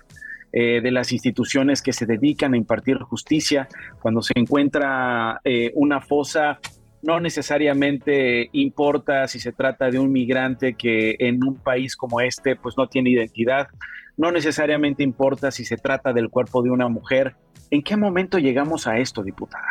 [0.53, 3.69] eh, de las instituciones que se dedican a impartir justicia.
[4.03, 6.59] Cuando se encuentra eh, una fosa,
[7.03, 12.57] no necesariamente importa si se trata de un migrante que en un país como este
[12.57, 13.69] pues no tiene identidad,
[14.17, 17.37] no necesariamente importa si se trata del cuerpo de una mujer.
[17.71, 19.71] ¿En qué momento llegamos a esto, diputada?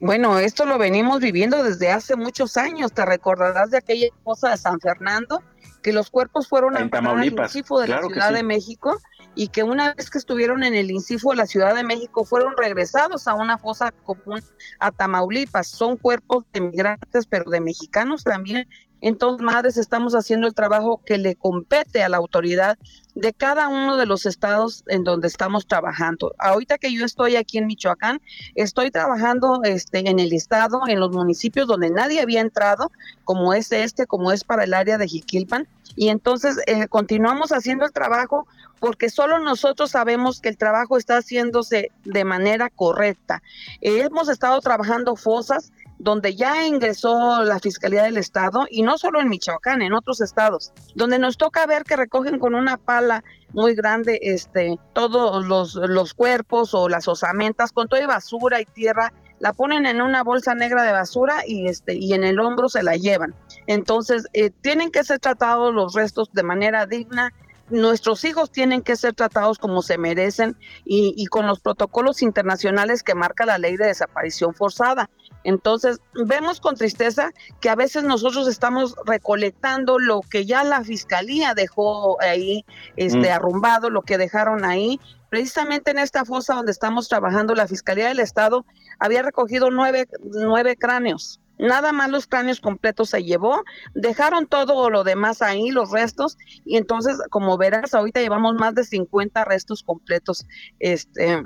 [0.00, 2.92] Bueno, esto lo venimos viviendo desde hace muchos años.
[2.92, 5.42] Te recordarás de aquella fosa de San Fernando,
[5.82, 8.98] que los cuerpos fueron de la Ciudad de México
[9.36, 12.54] y que una vez que estuvieron en el INCIFO de la Ciudad de México fueron
[12.56, 14.42] regresados a una fosa común
[14.80, 15.68] a Tamaulipas.
[15.68, 18.66] Son cuerpos de migrantes, pero de mexicanos también.
[19.02, 22.78] Entonces, madres, estamos haciendo el trabajo que le compete a la autoridad
[23.14, 26.34] de cada uno de los estados en donde estamos trabajando.
[26.38, 28.22] Ahorita que yo estoy aquí en Michoacán,
[28.54, 32.90] estoy trabajando este, en el estado, en los municipios donde nadie había entrado,
[33.24, 37.84] como es este, como es para el área de Jiquilpan, y entonces eh, continuamos haciendo
[37.84, 38.46] el trabajo
[38.78, 43.42] porque solo nosotros sabemos que el trabajo está haciéndose de manera correcta.
[43.80, 49.28] hemos estado trabajando fosas donde ya ingresó la Fiscalía del Estado, y no solo en
[49.28, 54.18] Michoacán, en otros estados, donde nos toca ver que recogen con una pala muy grande
[54.22, 59.86] este, todos los, los cuerpos o las osamentas, con toda basura y tierra, la ponen
[59.86, 63.34] en una bolsa negra de basura y, este, y en el hombro se la llevan.
[63.66, 67.32] Entonces, eh, tienen que ser tratados los restos de manera digna
[67.68, 73.14] nuestros hijos tienen que ser tratados como se merecen y, con los protocolos internacionales que
[73.14, 75.10] marca la ley de desaparición forzada.
[75.44, 81.54] Entonces, vemos con tristeza que a veces nosotros estamos recolectando lo que ya la fiscalía
[81.54, 82.64] dejó ahí
[82.96, 83.32] este, mm.
[83.32, 85.00] arrumbado, lo que dejaron ahí.
[85.28, 88.64] Precisamente en esta fosa donde estamos trabajando, la Fiscalía del Estado
[88.98, 93.64] había recogido nueve, nueve cráneos Nada más los cráneos completos se llevó,
[93.94, 98.84] dejaron todo lo demás ahí, los restos, y entonces, como verás, ahorita llevamos más de
[98.84, 100.46] 50 restos completos,
[100.78, 101.42] este,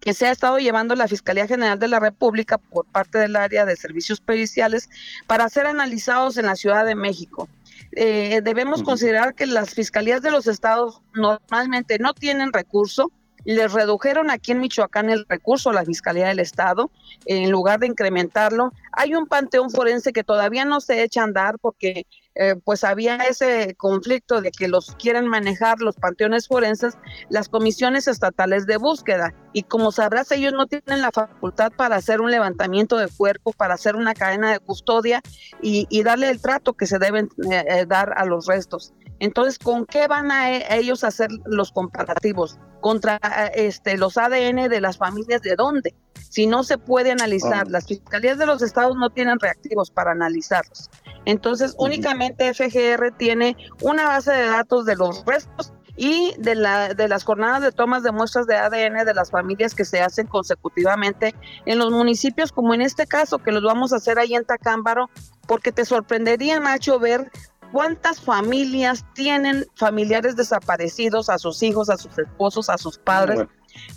[0.00, 3.66] que se ha estado llevando la Fiscalía General de la República por parte del área
[3.66, 4.88] de servicios periciales
[5.26, 7.48] para ser analizados en la Ciudad de México.
[7.92, 13.10] Eh, debemos considerar que las fiscalías de los estados normalmente no tienen recurso
[13.54, 16.90] les redujeron aquí en Michoacán el recurso a la Fiscalía del Estado,
[17.24, 18.74] en lugar de incrementarlo.
[18.92, 23.16] Hay un panteón forense que todavía no se echa a andar porque eh, pues había
[23.16, 26.98] ese conflicto de que los quieren manejar los panteones forenses,
[27.30, 29.32] las comisiones estatales de búsqueda.
[29.54, 33.72] Y como sabrás, ellos no tienen la facultad para hacer un levantamiento de cuerpo, para
[33.72, 35.22] hacer una cadena de custodia
[35.62, 38.92] y, darle el trato que se deben eh, eh, dar a los restos.
[39.20, 42.58] Entonces, ¿con qué van a, ellos a hacer los comparativos?
[42.80, 43.18] Contra
[43.54, 45.94] este, los ADN de las familias de dónde?
[46.30, 50.90] Si no se puede analizar, las fiscalías de los estados no tienen reactivos para analizarlos.
[51.24, 57.08] Entonces, únicamente FGR tiene una base de datos de los restos y de, la, de
[57.08, 61.34] las jornadas de tomas de muestras de ADN de las familias que se hacen consecutivamente
[61.66, 65.10] en los municipios, como en este caso, que los vamos a hacer ahí en Tacámbaro,
[65.48, 67.30] porque te sorprendería, Nacho, ver
[67.72, 73.46] cuántas familias tienen familiares desaparecidos, a sus hijos, a sus esposos, a sus padres,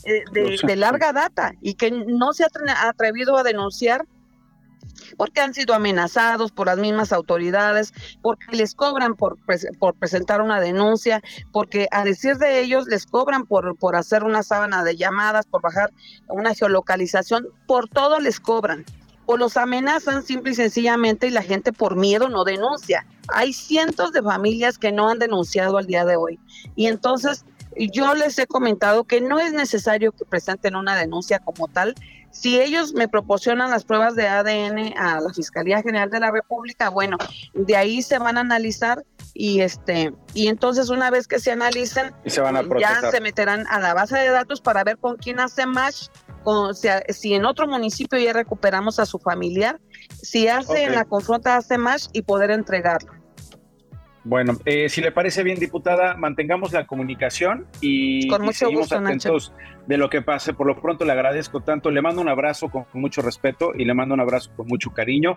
[0.05, 4.05] eh, de, de, larga data y que no se ha atrevido a denunciar
[5.17, 9.37] porque han sido amenazados por las mismas autoridades, porque les cobran por,
[9.79, 14.43] por presentar una denuncia, porque a decir de ellos les cobran por, por hacer una
[14.43, 15.91] sábana de llamadas, por bajar
[16.27, 18.85] una geolocalización, por todo les cobran.
[19.31, 23.05] O los amenazan simple y sencillamente y la gente por miedo no denuncia.
[23.29, 26.37] Hay cientos de familias que no han denunciado al día de hoy.
[26.75, 27.45] Y entonces
[27.93, 31.95] yo les he comentado que no es necesario que presenten una denuncia como tal,
[32.31, 36.89] si ellos me proporcionan las pruebas de ADN a la Fiscalía General de la República,
[36.89, 37.17] bueno,
[37.53, 42.13] de ahí se van a analizar y este y entonces una vez que se analicen
[42.25, 46.07] ya se meterán a la base de datos para ver con quién hace match
[46.43, 49.79] con, si, si, en otro municipio ya recuperamos a su familiar,
[50.21, 53.21] si hace en la confronta hace match y poder entregarlo.
[54.23, 59.51] Bueno, eh, si le parece bien, diputada, mantengamos la comunicación y, seguimos atentos
[59.87, 60.53] de lo que pase.
[60.53, 63.95] Por lo pronto le agradezco tanto, le mando un abrazo con mucho respeto y le
[63.95, 65.35] mando un abrazo con mucho cariño.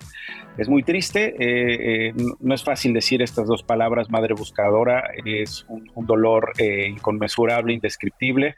[0.58, 5.64] Es muy triste, eh, eh, no es fácil decir estas dos palabras, madre buscadora, es
[5.68, 8.54] un, un dolor inconmensurable, indescriptible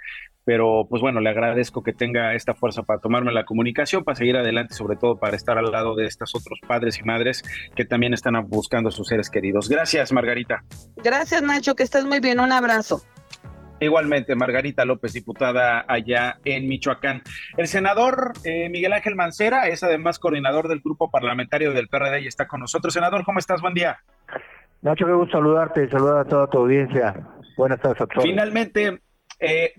[0.46, 4.36] pero pues bueno, le agradezco que tenga esta fuerza para tomarme la comunicación, para seguir
[4.36, 7.42] adelante, sobre todo para estar al lado de estos otros padres y madres
[7.74, 9.68] que también están buscando a sus seres queridos.
[9.68, 10.62] Gracias, Margarita.
[11.02, 12.38] Gracias, Nacho, que estés muy bien.
[12.38, 13.02] Un abrazo.
[13.80, 17.22] Igualmente, Margarita López, diputada allá en Michoacán.
[17.56, 22.28] El senador eh, Miguel Ángel Mancera es además coordinador del grupo parlamentario del PRD y
[22.28, 22.94] está con nosotros.
[22.94, 23.60] Senador, ¿cómo estás?
[23.60, 23.98] Buen día.
[24.82, 27.16] Nacho, qué gusto saludarte y saludar a toda tu audiencia.
[27.56, 28.22] Buenas tardes a todos.
[28.22, 29.00] Finalmente,
[29.38, 29.72] eh,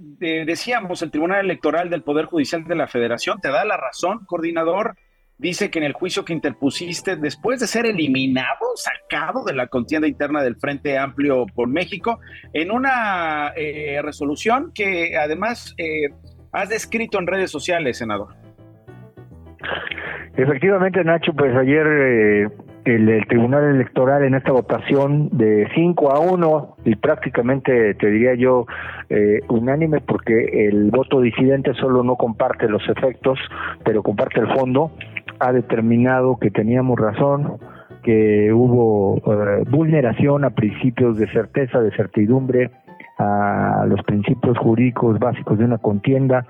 [0.46, 4.96] decíamos, el Tribunal Electoral del Poder Judicial de la Federación te da la razón, coordinador.
[5.40, 10.08] Dice que en el juicio que interpusiste, después de ser eliminado, sacado de la contienda
[10.08, 12.20] interna del Frente Amplio por México,
[12.54, 16.10] en una eh, resolución que además eh,
[16.52, 18.34] has descrito en redes sociales, senador.
[20.36, 22.50] Efectivamente, Nacho, pues ayer
[22.88, 28.66] el, Tribunal Electoral en esta votación de 5 a 1 y prácticamente te diría yo
[29.10, 33.40] eh, unánime porque el voto disidente solo no comparte los efectos,
[33.84, 34.92] pero comparte el fondo,
[35.40, 37.58] ha determinado que teníamos razón,
[38.04, 42.72] que hubo eh, vulneración a principios de certeza, de certidumbre,
[43.20, 46.46] a los principios jurídicos básicos de una contienda,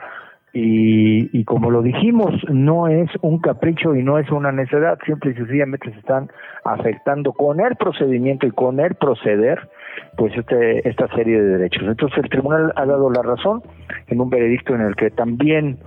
[0.60, 5.36] y, como lo dijimos, no es un capricho y no es una necedad, simple y
[5.36, 6.32] sencillamente se están
[6.64, 9.70] afectando con el procedimiento y con el proceder,
[10.18, 11.84] pues este, esta serie de derechos.
[11.84, 13.62] Entonces el tribunal ha dado la razón
[14.08, 15.78] en un veredicto en el que también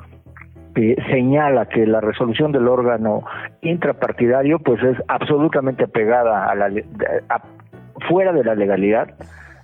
[0.76, 3.24] eh, señala que la resolución del órgano
[3.62, 6.70] intrapartidario pues es absolutamente pegada a la
[8.08, 9.14] fuera de la legalidad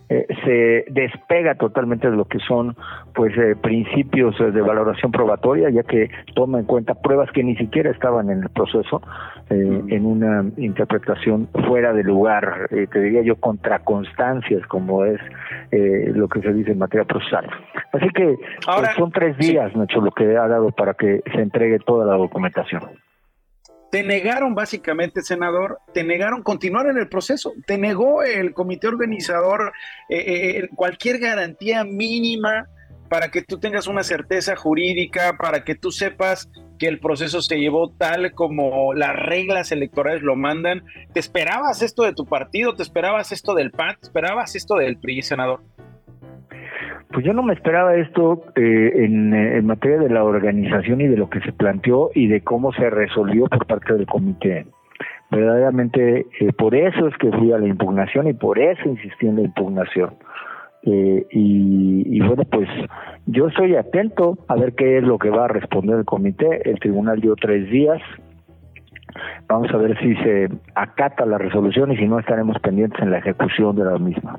[0.09, 2.77] eh, se despega totalmente de lo que son
[3.13, 7.91] pues eh, principios de valoración probatoria ya que toma en cuenta pruebas que ni siquiera
[7.91, 9.03] estaban en el proceso
[9.51, 15.21] eh, en una interpretación fuera de lugar te diría yo contra constancias como es
[15.73, 17.47] lo que se dice en materia procesal.
[17.93, 21.79] Así que pues, son tres días Nacho lo que ha dado para que se entregue
[21.81, 22.83] toda la documentación
[23.97, 29.73] te negaron básicamente, senador, te negaron continuar en el proceso, te negó el comité organizador
[30.11, 32.67] eh, eh, eh, cualquier garantía mínima
[33.09, 37.57] para que tú tengas una certeza jurídica, para que tú sepas que el proceso se
[37.57, 40.85] llevó tal como las reglas electorales lo mandan.
[41.15, 42.75] ¿Te esperabas esto de tu partido?
[42.75, 43.97] ¿Te esperabas esto del PAN?
[43.99, 45.63] ¿Te esperabas esto del PRI, senador?
[47.17, 51.31] Pues yo no me esperaba esto eh, en, materia de la organización y de lo
[51.31, 54.67] que se planteó y de cómo se resolvió por parte del comité.
[55.31, 59.37] Verdaderamente, eh, por eso es que fui a la impugnación y por eso insistí en
[59.37, 60.11] la impugnación.
[60.83, 62.69] Eh, y, bueno, pues
[63.25, 66.69] yo estoy atento a ver qué es lo que va a responder el comité.
[66.69, 68.03] El tribunal dio tres días.
[69.49, 73.21] Vamos a ver si se acata la resolución y si no estaremos pendientes en la
[73.21, 74.39] ejecución de la misma.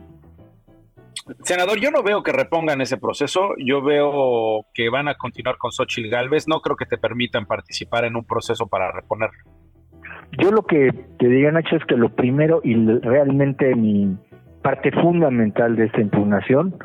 [1.44, 5.72] Senador, yo no veo que repongan ese proceso, yo veo que van a continuar con
[5.72, 9.30] Xochitl Galvez, no creo que te permitan participar en un proceso para reponer.
[10.40, 14.18] Yo lo que te diga, Nacho, es que lo primero y realmente mi
[14.62, 16.78] parte fundamental de esta impugnación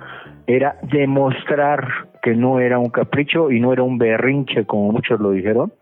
[0.46, 1.88] era demostrar
[2.22, 5.72] que no era un capricho y no era un berrinche, como muchos lo dijeron,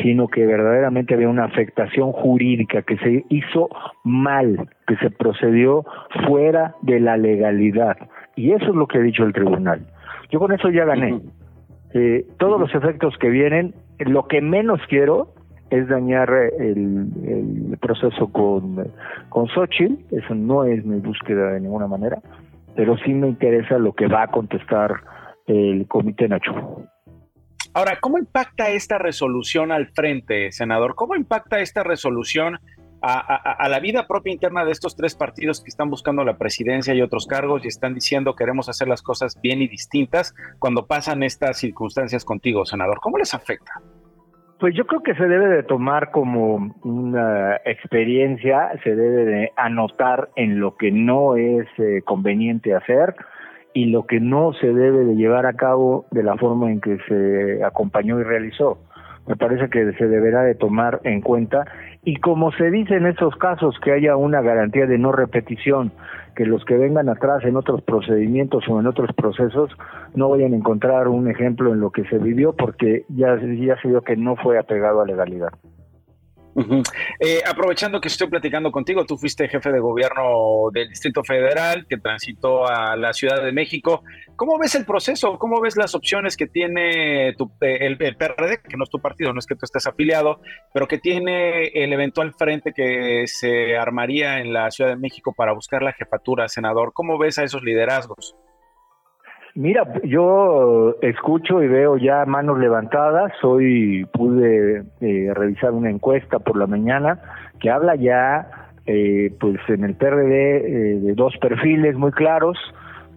[0.00, 3.68] sino que verdaderamente había una afectación jurídica, que se hizo
[4.04, 5.84] mal, que se procedió
[6.26, 7.96] fuera de la legalidad.
[8.36, 9.86] Y eso es lo que ha dicho el tribunal.
[10.30, 11.20] Yo con eso ya gané.
[11.94, 15.28] Eh, todos los efectos que vienen, lo que menos quiero
[15.68, 18.90] es dañar el, proceso con,
[19.28, 22.20] con Xochitl, eso no es mi búsqueda de ninguna manera,
[22.76, 24.92] pero sí me interesa lo que va a contestar
[25.46, 26.84] el Comité Nacho.
[27.74, 30.94] Ahora, ¿cómo impacta esta resolución al frente, senador?
[30.94, 32.58] ¿Cómo impacta esta resolución
[33.04, 37.02] a, la vida propia interna de estos tres partidos que están buscando la presidencia y
[37.02, 41.58] otros cargos y están diciendo queremos hacer las cosas bien y distintas cuando pasan estas
[41.58, 43.00] circunstancias contigo, senador?
[43.00, 43.72] ¿Cómo les afecta?
[44.60, 50.28] Pues yo creo que se debe de tomar como una experiencia, se debe de anotar
[50.36, 53.16] en lo que no es eh, conveniente hacer
[53.74, 56.98] y lo que no se debe de llevar a cabo de la forma en que
[57.08, 58.78] se acompañó y realizó.
[59.26, 61.64] Me parece que se deberá de tomar en cuenta
[62.02, 65.92] y como se dice en estos casos que haya una garantía de no repetición,
[66.34, 69.70] que los que vengan atrás en otros procedimientos o en otros procesos
[70.14, 73.88] no vayan a encontrar un ejemplo en lo que se vivió porque ya, ya se
[73.88, 75.52] vio que no fue apegado a legalidad.
[77.20, 81.98] Eh, aprovechando que estoy platicando contigo, tú fuiste jefe de gobierno del Distrito Federal que
[81.98, 84.02] transitó a la Ciudad de México.
[84.36, 85.38] ¿Cómo ves el proceso?
[85.38, 89.38] ¿Cómo ves las opciones que tiene tu, el, PRD, que no es tu partido, no
[89.38, 90.40] es que tú estés afiliado,
[90.74, 95.52] pero que tiene el eventual frente que se armaría en la Ciudad de México para
[95.52, 96.92] buscar la jefatura, senador?
[96.92, 98.36] ¿Cómo ves a esos liderazgos?
[99.54, 103.32] Mira, yo escucho y veo ya manos levantadas.
[103.44, 107.18] Hoy pude eh, revisar una encuesta por la mañana
[107.60, 108.48] que habla ya,
[108.86, 112.56] eh, pues en el PRD, eh, de dos perfiles muy claros,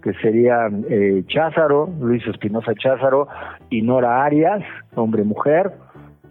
[0.02, 0.84] que serían
[1.26, 3.26] Cházaro, Luis Espinosa Cházaro
[3.70, 4.62] y Nora Arias,
[4.94, 5.72] hombre-mujer,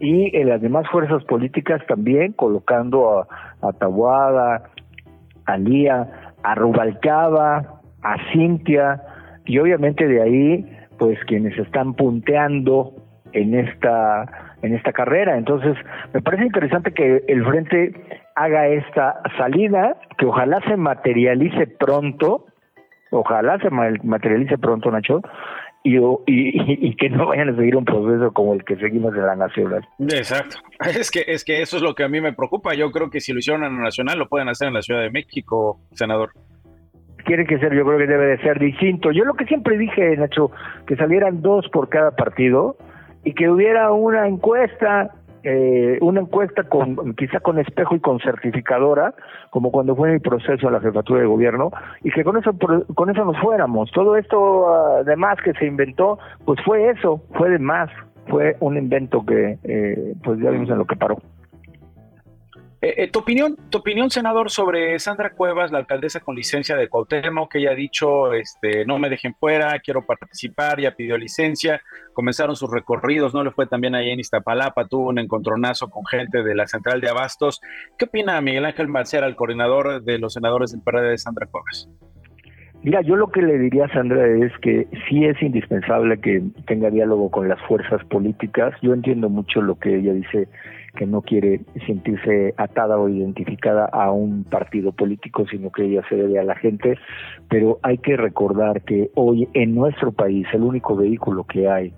[0.00, 3.26] y en las demás fuerzas políticas también colocando a,
[3.60, 4.70] a Tabuada,
[5.44, 9.02] a Lía, a Rubalcaba, a Cintia,
[9.46, 12.92] y obviamente de ahí pues quienes están punteando
[13.32, 15.36] en esta en esta carrera.
[15.36, 15.76] Entonces,
[16.12, 17.92] me parece interesante que el frente
[18.34, 22.46] haga esta salida, que ojalá se materialice pronto,
[23.10, 25.20] ojalá se materialice pronto, Nacho,
[25.84, 29.36] y, y, que no vayan a seguir un proceso como el que seguimos en la
[29.36, 29.86] nacional.
[30.00, 30.56] Exacto.
[30.80, 32.74] Es que, es que eso es lo que a mí me preocupa.
[32.74, 35.00] Yo creo que si lo hicieron en la nacional, lo pueden hacer en la Ciudad
[35.00, 36.32] de México, senador
[37.26, 39.10] quiere que ser, yo creo que debe de ser distinto.
[39.10, 40.50] Yo lo que siempre dije, Nacho,
[40.86, 42.76] que salieran dos por cada partido
[43.24, 45.10] y que hubiera una encuesta,
[45.42, 49.12] eh, una encuesta con quizá con espejo y con certificadora,
[49.50, 51.70] como cuando fue el proceso a la jefatura de gobierno,
[52.02, 52.52] y que con eso
[52.94, 53.90] con eso nos fuéramos.
[53.90, 57.90] Todo esto uh, de más que se inventó, pues fue eso, fue de más,
[58.28, 61.18] fue un invento que eh, pues ya vimos en lo que paró.
[62.86, 66.88] Eh, eh, tu opinión, tu opinión, senador, sobre Sandra Cuevas, la alcaldesa con licencia de
[66.88, 71.82] Cuauhtémoc, que ella ha dicho, este, no me dejen fuera, quiero participar, ya pidió licencia,
[72.12, 76.44] comenzaron sus recorridos, no le fue también ahí en Iztapalapa, tuvo un encontronazo con gente
[76.44, 77.60] de la central de Abastos.
[77.98, 81.88] ¿Qué opina Miguel Ángel Balcera, el coordinador de los senadores del PRD de Sandra Cuevas?
[82.86, 86.88] Mira, yo lo que le diría a Sandra es que sí es indispensable que tenga
[86.88, 88.74] diálogo con las fuerzas políticas.
[88.80, 90.46] Yo entiendo mucho lo que ella dice
[90.94, 96.14] que no quiere sentirse atada o identificada a un partido político, sino que ella se
[96.14, 96.96] debe a la gente,
[97.48, 101.92] pero hay que recordar que hoy en nuestro país el único vehículo que hay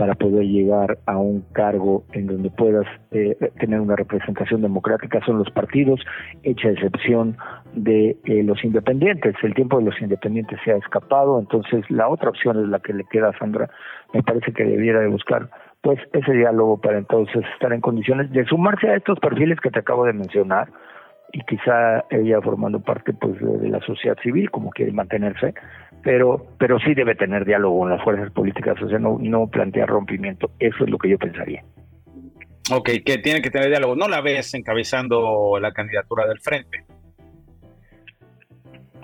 [0.00, 5.36] para poder llegar a un cargo en donde puedas eh, tener una representación democrática son
[5.36, 6.00] los partidos,
[6.42, 7.36] hecha excepción
[7.74, 9.34] de eh, los independientes.
[9.42, 12.94] El tiempo de los independientes se ha escapado, entonces la otra opción es la que
[12.94, 13.68] le queda a Sandra.
[14.14, 15.50] Me parece que debiera de buscar
[15.82, 19.80] pues ese diálogo para entonces estar en condiciones de sumarse a estos perfiles que te
[19.80, 20.68] acabo de mencionar
[21.32, 25.54] y quizá ella formando parte pues de, la sociedad civil como quiere mantenerse
[26.02, 29.88] pero pero sí debe tener diálogo con las fuerzas políticas o sea no no plantear
[29.88, 31.62] rompimiento eso es lo que yo pensaría
[32.72, 33.96] Ok, que tiene que tener diálogo.
[33.96, 36.84] ¿No la ves encabezando la candidatura del frente?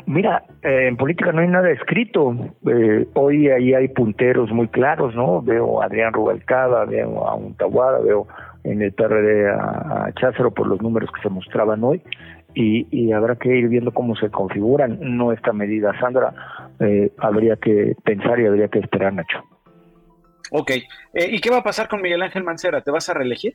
[0.06, 2.32] Mira, eh, en política no hay nada escrito.
[2.64, 5.42] Eh, hoy ahí hay punteros muy claros, ¿no?
[5.42, 8.28] Veo a Adrián Rubalcaba, veo a Untaguada, veo
[8.66, 12.02] en el PRD a, a Cházaro por los números que se mostraban hoy.
[12.54, 14.98] Y, y, habrá que ir viendo cómo se configuran.
[15.00, 16.32] No esta medida, Sandra,
[16.80, 19.42] eh, habría que pensar y habría que esperar, Nacho.
[20.52, 20.70] Ok.
[20.70, 22.80] Eh, ¿Y qué va a pasar con Miguel Ángel Mancera?
[22.80, 23.54] ¿Te vas a reelegir?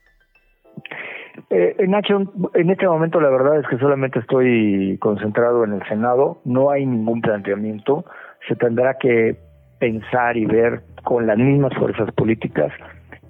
[1.49, 6.41] Eh, Nacho, en este momento la verdad es que solamente estoy concentrado en el Senado,
[6.45, 8.05] no hay ningún planteamiento,
[8.47, 9.37] se tendrá que
[9.79, 12.71] pensar y ver con las mismas fuerzas políticas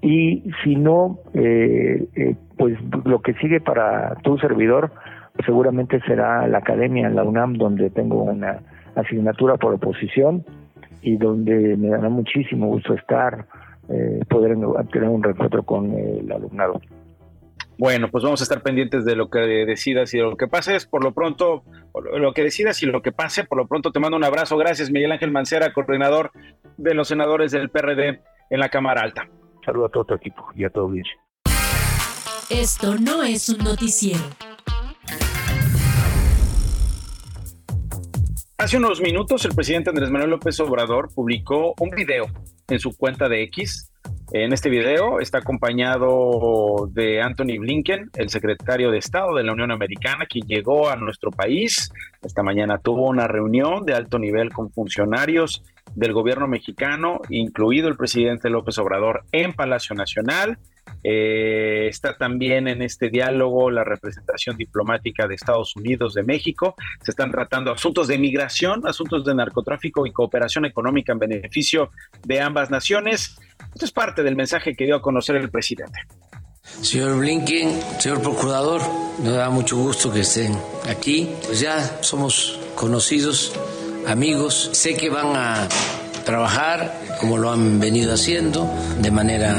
[0.01, 4.91] y si no, eh, eh, pues lo que sigue para tu servidor
[5.45, 8.59] seguramente será la academia la UNAM donde tengo una
[8.95, 10.43] asignatura por oposición
[11.01, 13.45] y donde me dará muchísimo gusto estar,
[13.89, 14.57] eh, poder
[14.91, 16.81] tener un reencuentro con el alumnado.
[17.77, 20.85] Bueno, pues vamos a estar pendientes de lo que decidas y de lo que pases.
[20.85, 21.63] Por lo pronto,
[22.15, 24.57] lo que decidas y lo que pase, por lo pronto te mando un abrazo.
[24.57, 26.31] Gracias, Miguel Ángel Mancera, coordinador
[26.77, 28.19] de los senadores del PRD
[28.51, 29.27] en la Cámara Alta.
[29.65, 31.05] Saludo a todo tu equipo y a todo bien.
[32.49, 34.19] Esto no es un noticiero.
[38.57, 42.25] Hace unos minutos el presidente Andrés Manuel López Obrador publicó un video
[42.67, 43.90] en su cuenta de X
[44.33, 49.71] en este video está acompañado de Anthony Blinken, el secretario de Estado de la Unión
[49.71, 51.91] Americana, quien llegó a nuestro país.
[52.21, 55.63] Esta mañana tuvo una reunión de alto nivel con funcionarios
[55.95, 60.57] del gobierno mexicano, incluido el presidente López Obrador en Palacio Nacional.
[61.03, 66.75] Eh, está también en este diálogo la representación diplomática de Estados Unidos, de México.
[67.03, 71.91] Se están tratando asuntos de migración, asuntos de narcotráfico y cooperación económica en beneficio
[72.23, 73.37] de ambas naciones.
[73.73, 75.99] Esto es parte del mensaje que dio a conocer el presidente.
[76.63, 78.81] Señor Blinken, señor procurador,
[79.23, 80.57] me da mucho gusto que estén
[80.89, 81.29] aquí.
[81.45, 83.53] Pues ya somos conocidos,
[84.07, 84.69] amigos.
[84.73, 85.67] Sé que van a
[86.23, 88.69] trabajar como lo han venido haciendo
[88.99, 89.55] de manera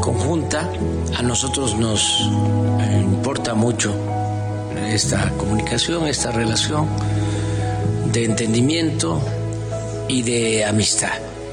[0.00, 0.68] conjunta.
[1.16, 2.20] A nosotros nos
[2.80, 3.94] eh, importa mucho
[4.88, 6.86] esta comunicación, esta relación
[8.12, 9.22] de entendimiento
[10.08, 11.12] y de amistad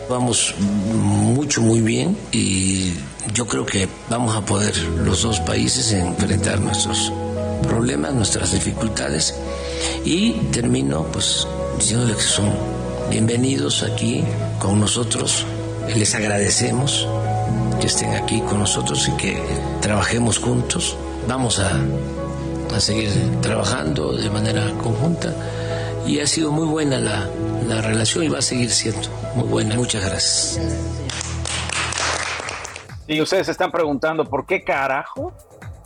[0.10, 2.94] vamos mucho, muy bien y
[3.34, 7.14] yo creo que vamos a poder los dos países enfrentar nuestros
[7.62, 9.36] problemas, nuestras dificultades
[10.04, 11.48] y termino pues
[11.78, 12.79] diciéndoles que son
[13.10, 14.24] bienvenidos aquí
[14.60, 15.46] con nosotros,
[15.96, 17.08] les agradecemos
[17.82, 19.42] que estén aquí con nosotros y que
[19.82, 20.96] trabajemos juntos,
[21.28, 21.72] vamos a,
[22.76, 23.10] a seguir
[23.42, 25.34] trabajando de manera conjunta
[26.06, 27.28] y ha sido muy buena la,
[27.68, 29.76] la relación y va a seguir siendo muy buena.
[29.76, 30.60] Muchas gracias.
[33.08, 35.34] Y ustedes se están preguntando, ¿por qué carajo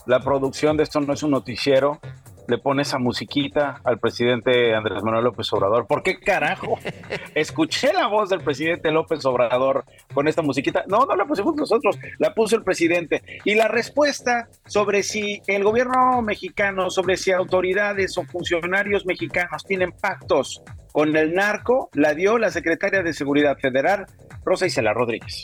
[0.05, 1.99] la producción de esto no es un noticiero?
[2.47, 5.87] Le pone esa musiquita al presidente Andrés Manuel López Obrador.
[5.87, 6.79] ¿Por qué carajo?
[7.35, 10.83] Escuché la voz del presidente López Obrador con esta musiquita.
[10.87, 13.23] No, no la pusimos nosotros, la puso el presidente.
[13.45, 19.91] Y la respuesta sobre si el gobierno mexicano, sobre si autoridades o funcionarios mexicanos tienen
[19.91, 24.05] pactos con el narco, la dio la secretaria de Seguridad Federal,
[24.45, 25.43] Rosa Isela Rodríguez.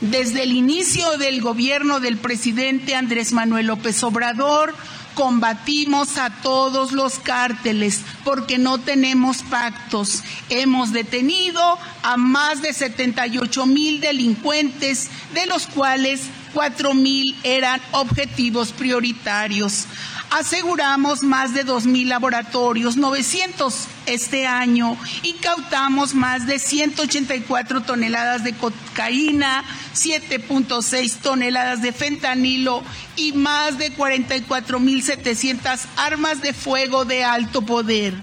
[0.00, 4.74] Desde el inicio del gobierno del presidente Andrés Manuel López Obrador,
[5.14, 10.22] combatimos a todos los cárteles porque no tenemos pactos.
[10.48, 16.22] Hemos detenido a más de 78 mil delincuentes, de los cuales
[16.54, 19.86] 4 mil eran objetivos prioritarios.
[20.34, 29.62] Aseguramos más de 2.000 laboratorios, 900 este año, incautamos más de 184 toneladas de cocaína,
[29.92, 32.82] 7.6 toneladas de fentanilo
[33.14, 38.14] y más de 44.700 armas de fuego de alto poder.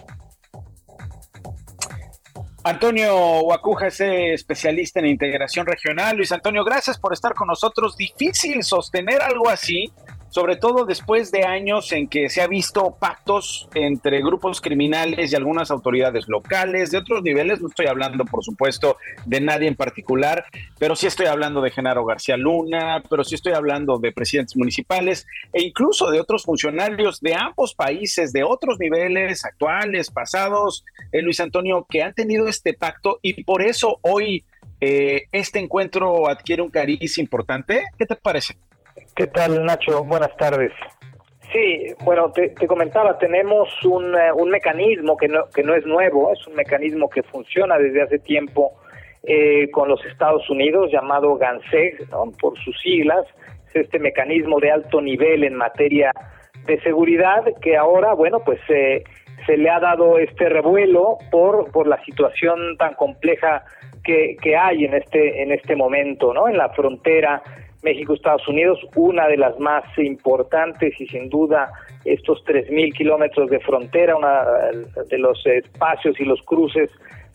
[2.64, 6.18] Antonio Guacuja es especialista en integración regional.
[6.18, 7.96] Luis Antonio, gracias por estar con nosotros.
[7.96, 9.94] Difícil sostener algo así
[10.30, 15.36] sobre todo después de años en que se ha visto pactos entre grupos criminales y
[15.36, 20.46] algunas autoridades locales, de otros niveles, no estoy hablando por supuesto de nadie en particular,
[20.78, 25.26] pero sí estoy hablando de Genaro García Luna, pero sí estoy hablando de presidentes municipales
[25.54, 31.40] e incluso de otros funcionarios de ambos países, de otros niveles actuales, pasados, eh, Luis
[31.40, 34.44] Antonio, que han tenido este pacto y por eso hoy
[34.82, 37.84] eh, este encuentro adquiere un cariz importante.
[37.98, 38.56] ¿Qué te parece?
[39.20, 40.06] ¿Qué tal, Nacho?
[40.06, 40.72] Buenas tardes.
[41.52, 46.32] Sí, bueno, te, comentaba, tenemos un, eh, un, mecanismo que no, que no es nuevo,
[46.32, 48.80] es un mecanismo que funciona desde hace tiempo
[49.24, 52.10] eh, con los Estados Unidos, llamado GANSEG,
[52.40, 53.26] por sus siglas,
[53.68, 56.14] es este mecanismo de alto nivel en materia
[56.66, 59.04] de seguridad que ahora, bueno, pues se
[59.46, 63.64] se le ha dado este revuelo por, por la situación tan compleja
[64.04, 66.48] que, que hay en este, en este momento, ¿no?
[66.48, 67.42] En la frontera
[67.82, 71.72] México-Estados Unidos, una de las más importantes y sin duda
[72.04, 74.44] estos 3.000 kilómetros de frontera, una
[75.10, 76.90] de los espacios y los cruces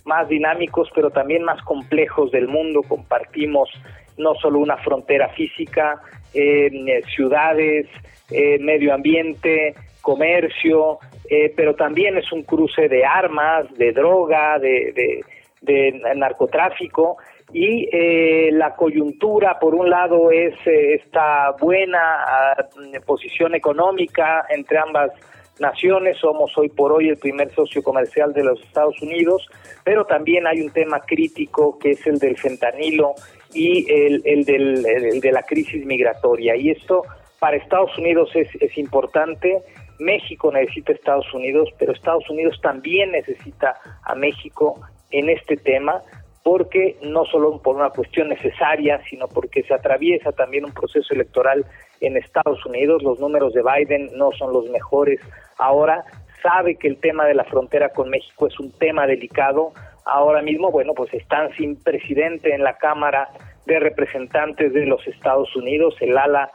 [0.05, 2.83] más dinámicos, pero también más complejos del mundo.
[2.83, 3.71] Compartimos
[4.19, 6.01] no solo una frontera física,
[6.35, 7.87] eh, ciudades,
[8.31, 10.99] eh, medio ambiente, comercio,
[11.31, 15.23] eh, pero también es un cruce de armas, de droga, de,
[15.63, 17.17] de narcotráfico
[17.53, 22.69] y eh, la coyuntura, por un lado, es eh, esta buena ah,
[23.07, 25.13] posición económica entre ambas
[25.61, 26.17] naciones.
[26.19, 29.47] Somos hoy por hoy el primer socio comercial de los Estados Unidos,
[29.85, 33.15] pero también hay un tema crítico que es el del fentanilo
[33.53, 36.57] y el, el, del, el de la crisis migratoria.
[36.57, 37.03] Y esto
[37.39, 39.59] para Estados Unidos es, es importante.
[40.01, 44.81] México necesita Estados Unidos, pero Estados Unidos también necesita a México
[45.13, 46.03] en este tema
[46.45, 51.65] porque no solo por una cuestión necesaria, sino porque se atraviesa también un proceso electoral
[52.01, 53.03] en Estados Unidos.
[53.03, 55.21] Los números de Biden no son los mejores.
[55.59, 56.05] Ahora
[56.43, 59.73] sabe que el tema de la frontera con México es un tema delicado.
[60.05, 63.31] Ahora mismo, bueno, pues están sin presidente en la Cámara
[63.65, 66.51] de Representantes de los Estados Unidos, el ala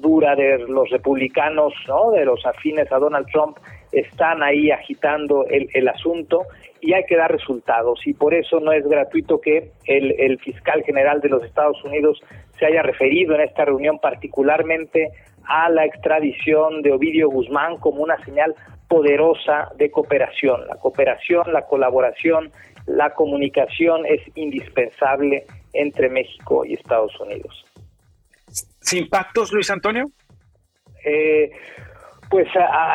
[0.00, 2.12] dura de los republicanos, ¿no?
[2.12, 3.58] de los afines a Donald Trump,
[3.94, 6.42] están ahí agitando el, el asunto
[6.84, 7.98] y hay que dar resultados.
[8.04, 12.20] Y por eso no es gratuito que el, fiscal general de los Estados Unidos
[12.58, 15.08] se haya referido en esta reunión particularmente
[15.46, 18.54] a la extradición de Ovidio Guzmán como una señal
[18.86, 20.66] poderosa de cooperación.
[20.66, 22.52] La cooperación, la colaboración,
[22.86, 27.64] la comunicación es indispensable entre México y Estados Unidos.
[28.80, 30.10] ¿Sin pactos, Luis Antonio?
[31.02, 31.50] Eh,
[32.30, 32.48] pues,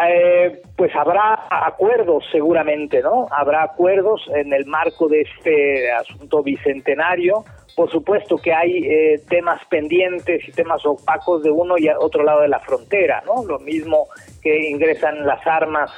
[0.08, 3.28] eh, pues habrá acuerdos seguramente, ¿no?
[3.32, 7.44] Habrá acuerdos en el marco de este asunto bicentenario.
[7.76, 12.42] Por supuesto que hay eh, temas pendientes y temas opacos de uno y otro lado
[12.42, 13.44] de la frontera, ¿no?
[13.46, 14.08] Lo mismo
[14.42, 15.92] que ingresan las armas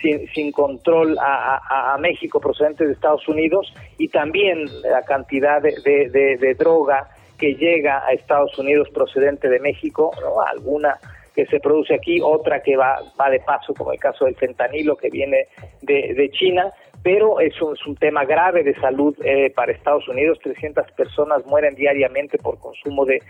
[0.00, 6.54] sin, sin control a, México procedentes de Estados Unidos y también la cantidad de, de
[6.54, 7.08] droga
[7.38, 10.40] que llega a Estados Unidos procedente de México, ¿no?
[10.40, 10.98] Alguna
[11.36, 14.96] que se produce aquí, otra que va, va de paso, como el caso del fentanilo
[14.96, 15.48] que viene
[15.82, 16.72] de, China,
[17.02, 20.38] pero es un, es un, tema grave de salud eh, para Estados Unidos.
[20.42, 23.20] 300 personas mueren diariamente por consumo de,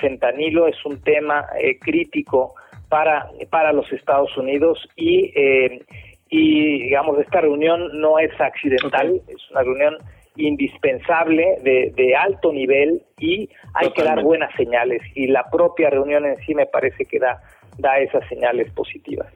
[0.00, 0.66] fentanilo.
[0.68, 2.54] Es un tema eh, crítico
[2.88, 5.84] para, para los Estados Unidos y, eh,
[6.30, 9.96] y, digamos, esta reunión no es accidental, es una reunión
[10.36, 16.24] indispensable de, de alto nivel y hay que dar buenas señales y la propia reunión
[16.24, 17.42] en sí me parece que da,
[17.78, 19.32] da esas señales positivas.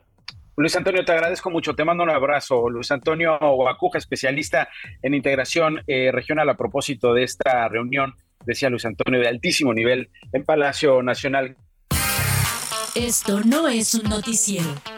[0.57, 2.71] Luis Antonio, te agradezco mucho, te mando un abrazo.
[2.71, 4.69] Luis Antonio Guacuja, especialista
[5.03, 8.15] en integración eh, regional a propósito de esta reunión,
[8.47, 11.57] decía Luis Antonio, de altísimo nivel en Palacio Nacional.
[12.95, 14.94] Esto no es un noticiero.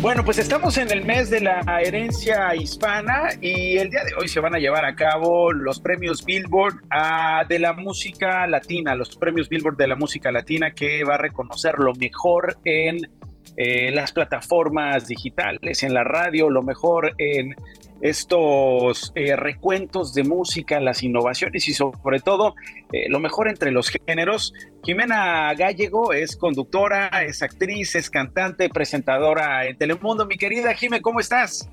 [0.00, 4.28] Bueno, pues estamos en el mes de la herencia hispana y el día de hoy
[4.28, 9.16] se van a llevar a cabo los premios Billboard ah, de la música latina, los
[9.16, 13.10] premios Billboard de la música latina que va a reconocer lo mejor en
[13.56, 17.56] eh, las plataformas digitales, en la radio, lo mejor en
[18.00, 22.54] estos eh, recuentos de música, las innovaciones y sobre todo
[22.92, 24.52] eh, lo mejor entre los géneros.
[24.84, 30.26] Jimena Gallego es conductora, es actriz, es cantante, presentadora en Telemundo.
[30.26, 31.68] Mi querida Jime, ¿cómo estás?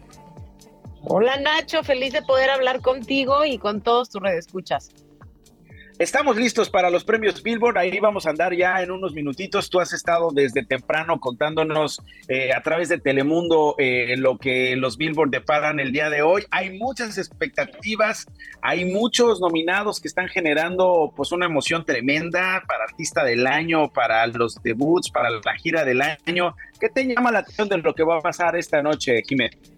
[1.03, 5.05] Hola Nacho, feliz de poder hablar contigo y con todos tus redescuchas.
[5.97, 7.77] Estamos listos para los premios Billboard.
[7.77, 9.69] Ahí vamos a andar ya en unos minutitos.
[9.69, 14.97] Tú has estado desde temprano contándonos eh, a través de Telemundo eh, lo que los
[14.97, 16.43] Billboard deparan el día de hoy.
[16.51, 18.25] Hay muchas expectativas,
[18.61, 24.27] hay muchos nominados que están generando pues una emoción tremenda para artista del año, para
[24.27, 26.57] los debuts, para la gira del año.
[26.77, 29.74] ¿Qué te llama la atención de lo que va a pasar esta noche, Jiménez?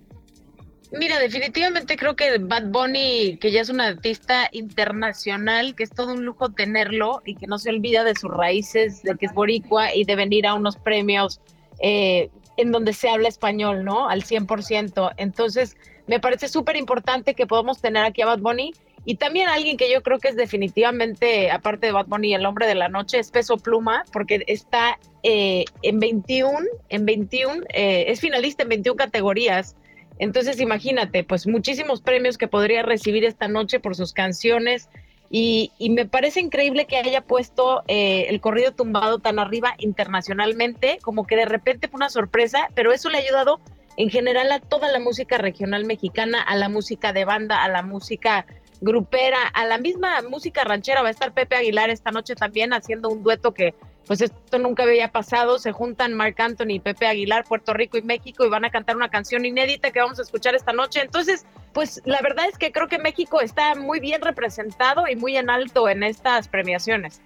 [0.91, 6.13] Mira, definitivamente creo que Bad Bunny, que ya es un artista internacional, que es todo
[6.13, 9.93] un lujo tenerlo y que no se olvida de sus raíces, de que es boricua
[9.93, 11.41] y de venir a unos premios
[11.79, 14.07] eh, en donde se habla español, ¿no?
[14.09, 15.13] Al 100%.
[15.17, 15.75] Entonces,
[16.07, 18.73] me parece súper importante que podamos tener aquí a Bad Bunny
[19.03, 22.65] y también alguien que yo creo que es definitivamente, aparte de Bad Bunny, el hombre
[22.65, 26.59] de la noche, es Peso Pluma, porque está eh, en 21,
[26.89, 29.75] en 21, eh, es finalista en 21 categorías
[30.19, 34.89] entonces imagínate, pues muchísimos premios que podría recibir esta noche por sus canciones.
[35.29, 41.27] Y, me parece increíble que haya puesto eh, el corrido tumbado tan arriba internacionalmente, como
[41.27, 43.59] que de repente fue una sorpresa, pero eso le ha ayudado
[43.97, 47.81] en general a toda la música regional mexicana, a la música de banda, a la
[47.81, 48.45] música
[48.79, 51.01] grupera, a la misma música ranchera.
[51.01, 53.73] Va a estar Pepe Aguilar esta noche también haciendo un dueto que
[54.07, 55.59] pues esto nunca había pasado.
[55.59, 58.95] Se juntan Marc Anthony y Pepe Aguilar, Puerto Rico y México y van a cantar
[58.95, 61.01] una canción inédita que vamos a escuchar esta noche.
[61.01, 65.37] Entonces, pues la verdad es que creo que México está muy bien representado y muy
[65.37, 67.21] en alto en estas premiaciones.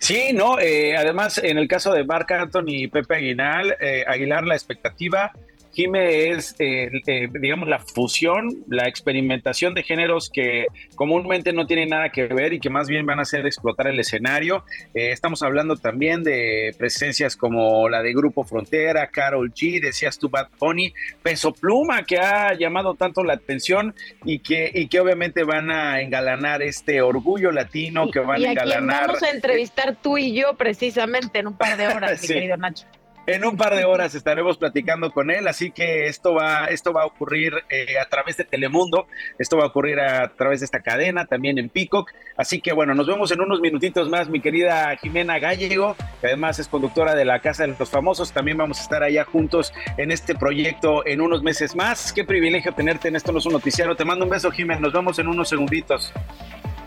[0.00, 4.44] Sí, no, eh, además en el caso de Marc Anthony y Pepe Aguilar, eh, Aguilar
[4.44, 5.32] la expectativa
[5.76, 11.90] Jime es, eh, eh, digamos, la fusión, la experimentación de géneros que comúnmente no tienen
[11.90, 14.64] nada que ver y que más bien van a hacer explotar el escenario.
[14.94, 20.30] Eh, estamos hablando también de presencias como la de Grupo Frontera, Carol G, decías tú
[20.30, 25.44] Bad Pony, Peso Pluma, que ha llamado tanto la atención y que, y que obviamente
[25.44, 29.08] van a engalanar este orgullo latino, que van a engalanar.
[29.08, 32.86] vamos a entrevistar tú y yo precisamente en un par de horas, mi querido Nacho.
[33.26, 37.02] En un par de horas estaremos platicando con él, así que esto va, esto va
[37.02, 40.80] a ocurrir eh, a través de Telemundo, esto va a ocurrir a través de esta
[40.80, 42.12] cadena, también en Peacock.
[42.36, 46.60] Así que bueno, nos vemos en unos minutitos más, mi querida Jimena Gallego, que además
[46.60, 48.30] es conductora de la Casa de los Famosos.
[48.30, 52.12] También vamos a estar allá juntos en este proyecto en unos meses más.
[52.12, 53.96] Qué privilegio tenerte en esto no es un noticiero.
[53.96, 54.78] Te mando un beso, Jimena.
[54.78, 56.12] Nos vemos en unos segunditos.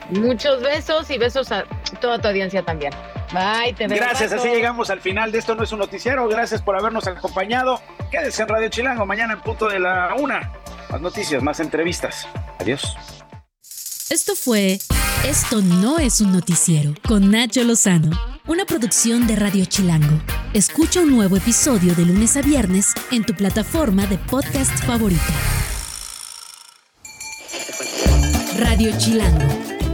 [0.10, 1.66] Muchos besos y besos a
[2.02, 2.94] toda tu audiencia también.
[3.32, 6.28] Bye, te Gracias, así llegamos al final de esto no es un noticiero.
[6.28, 7.82] Gracias por habernos acompañado.
[8.10, 10.52] Quédese en Radio Chilango mañana en punto de la una.
[10.90, 12.28] Más noticias, más entrevistas.
[12.60, 12.98] Adiós.
[14.10, 14.80] Esto fue
[15.24, 18.10] Esto no es un noticiero con Nacho Lozano,
[18.48, 20.20] una producción de Radio Chilango.
[20.54, 25.22] Escucha un nuevo episodio de lunes a viernes en tu plataforma de podcast favorita.
[28.58, 29.48] Radio Chilango,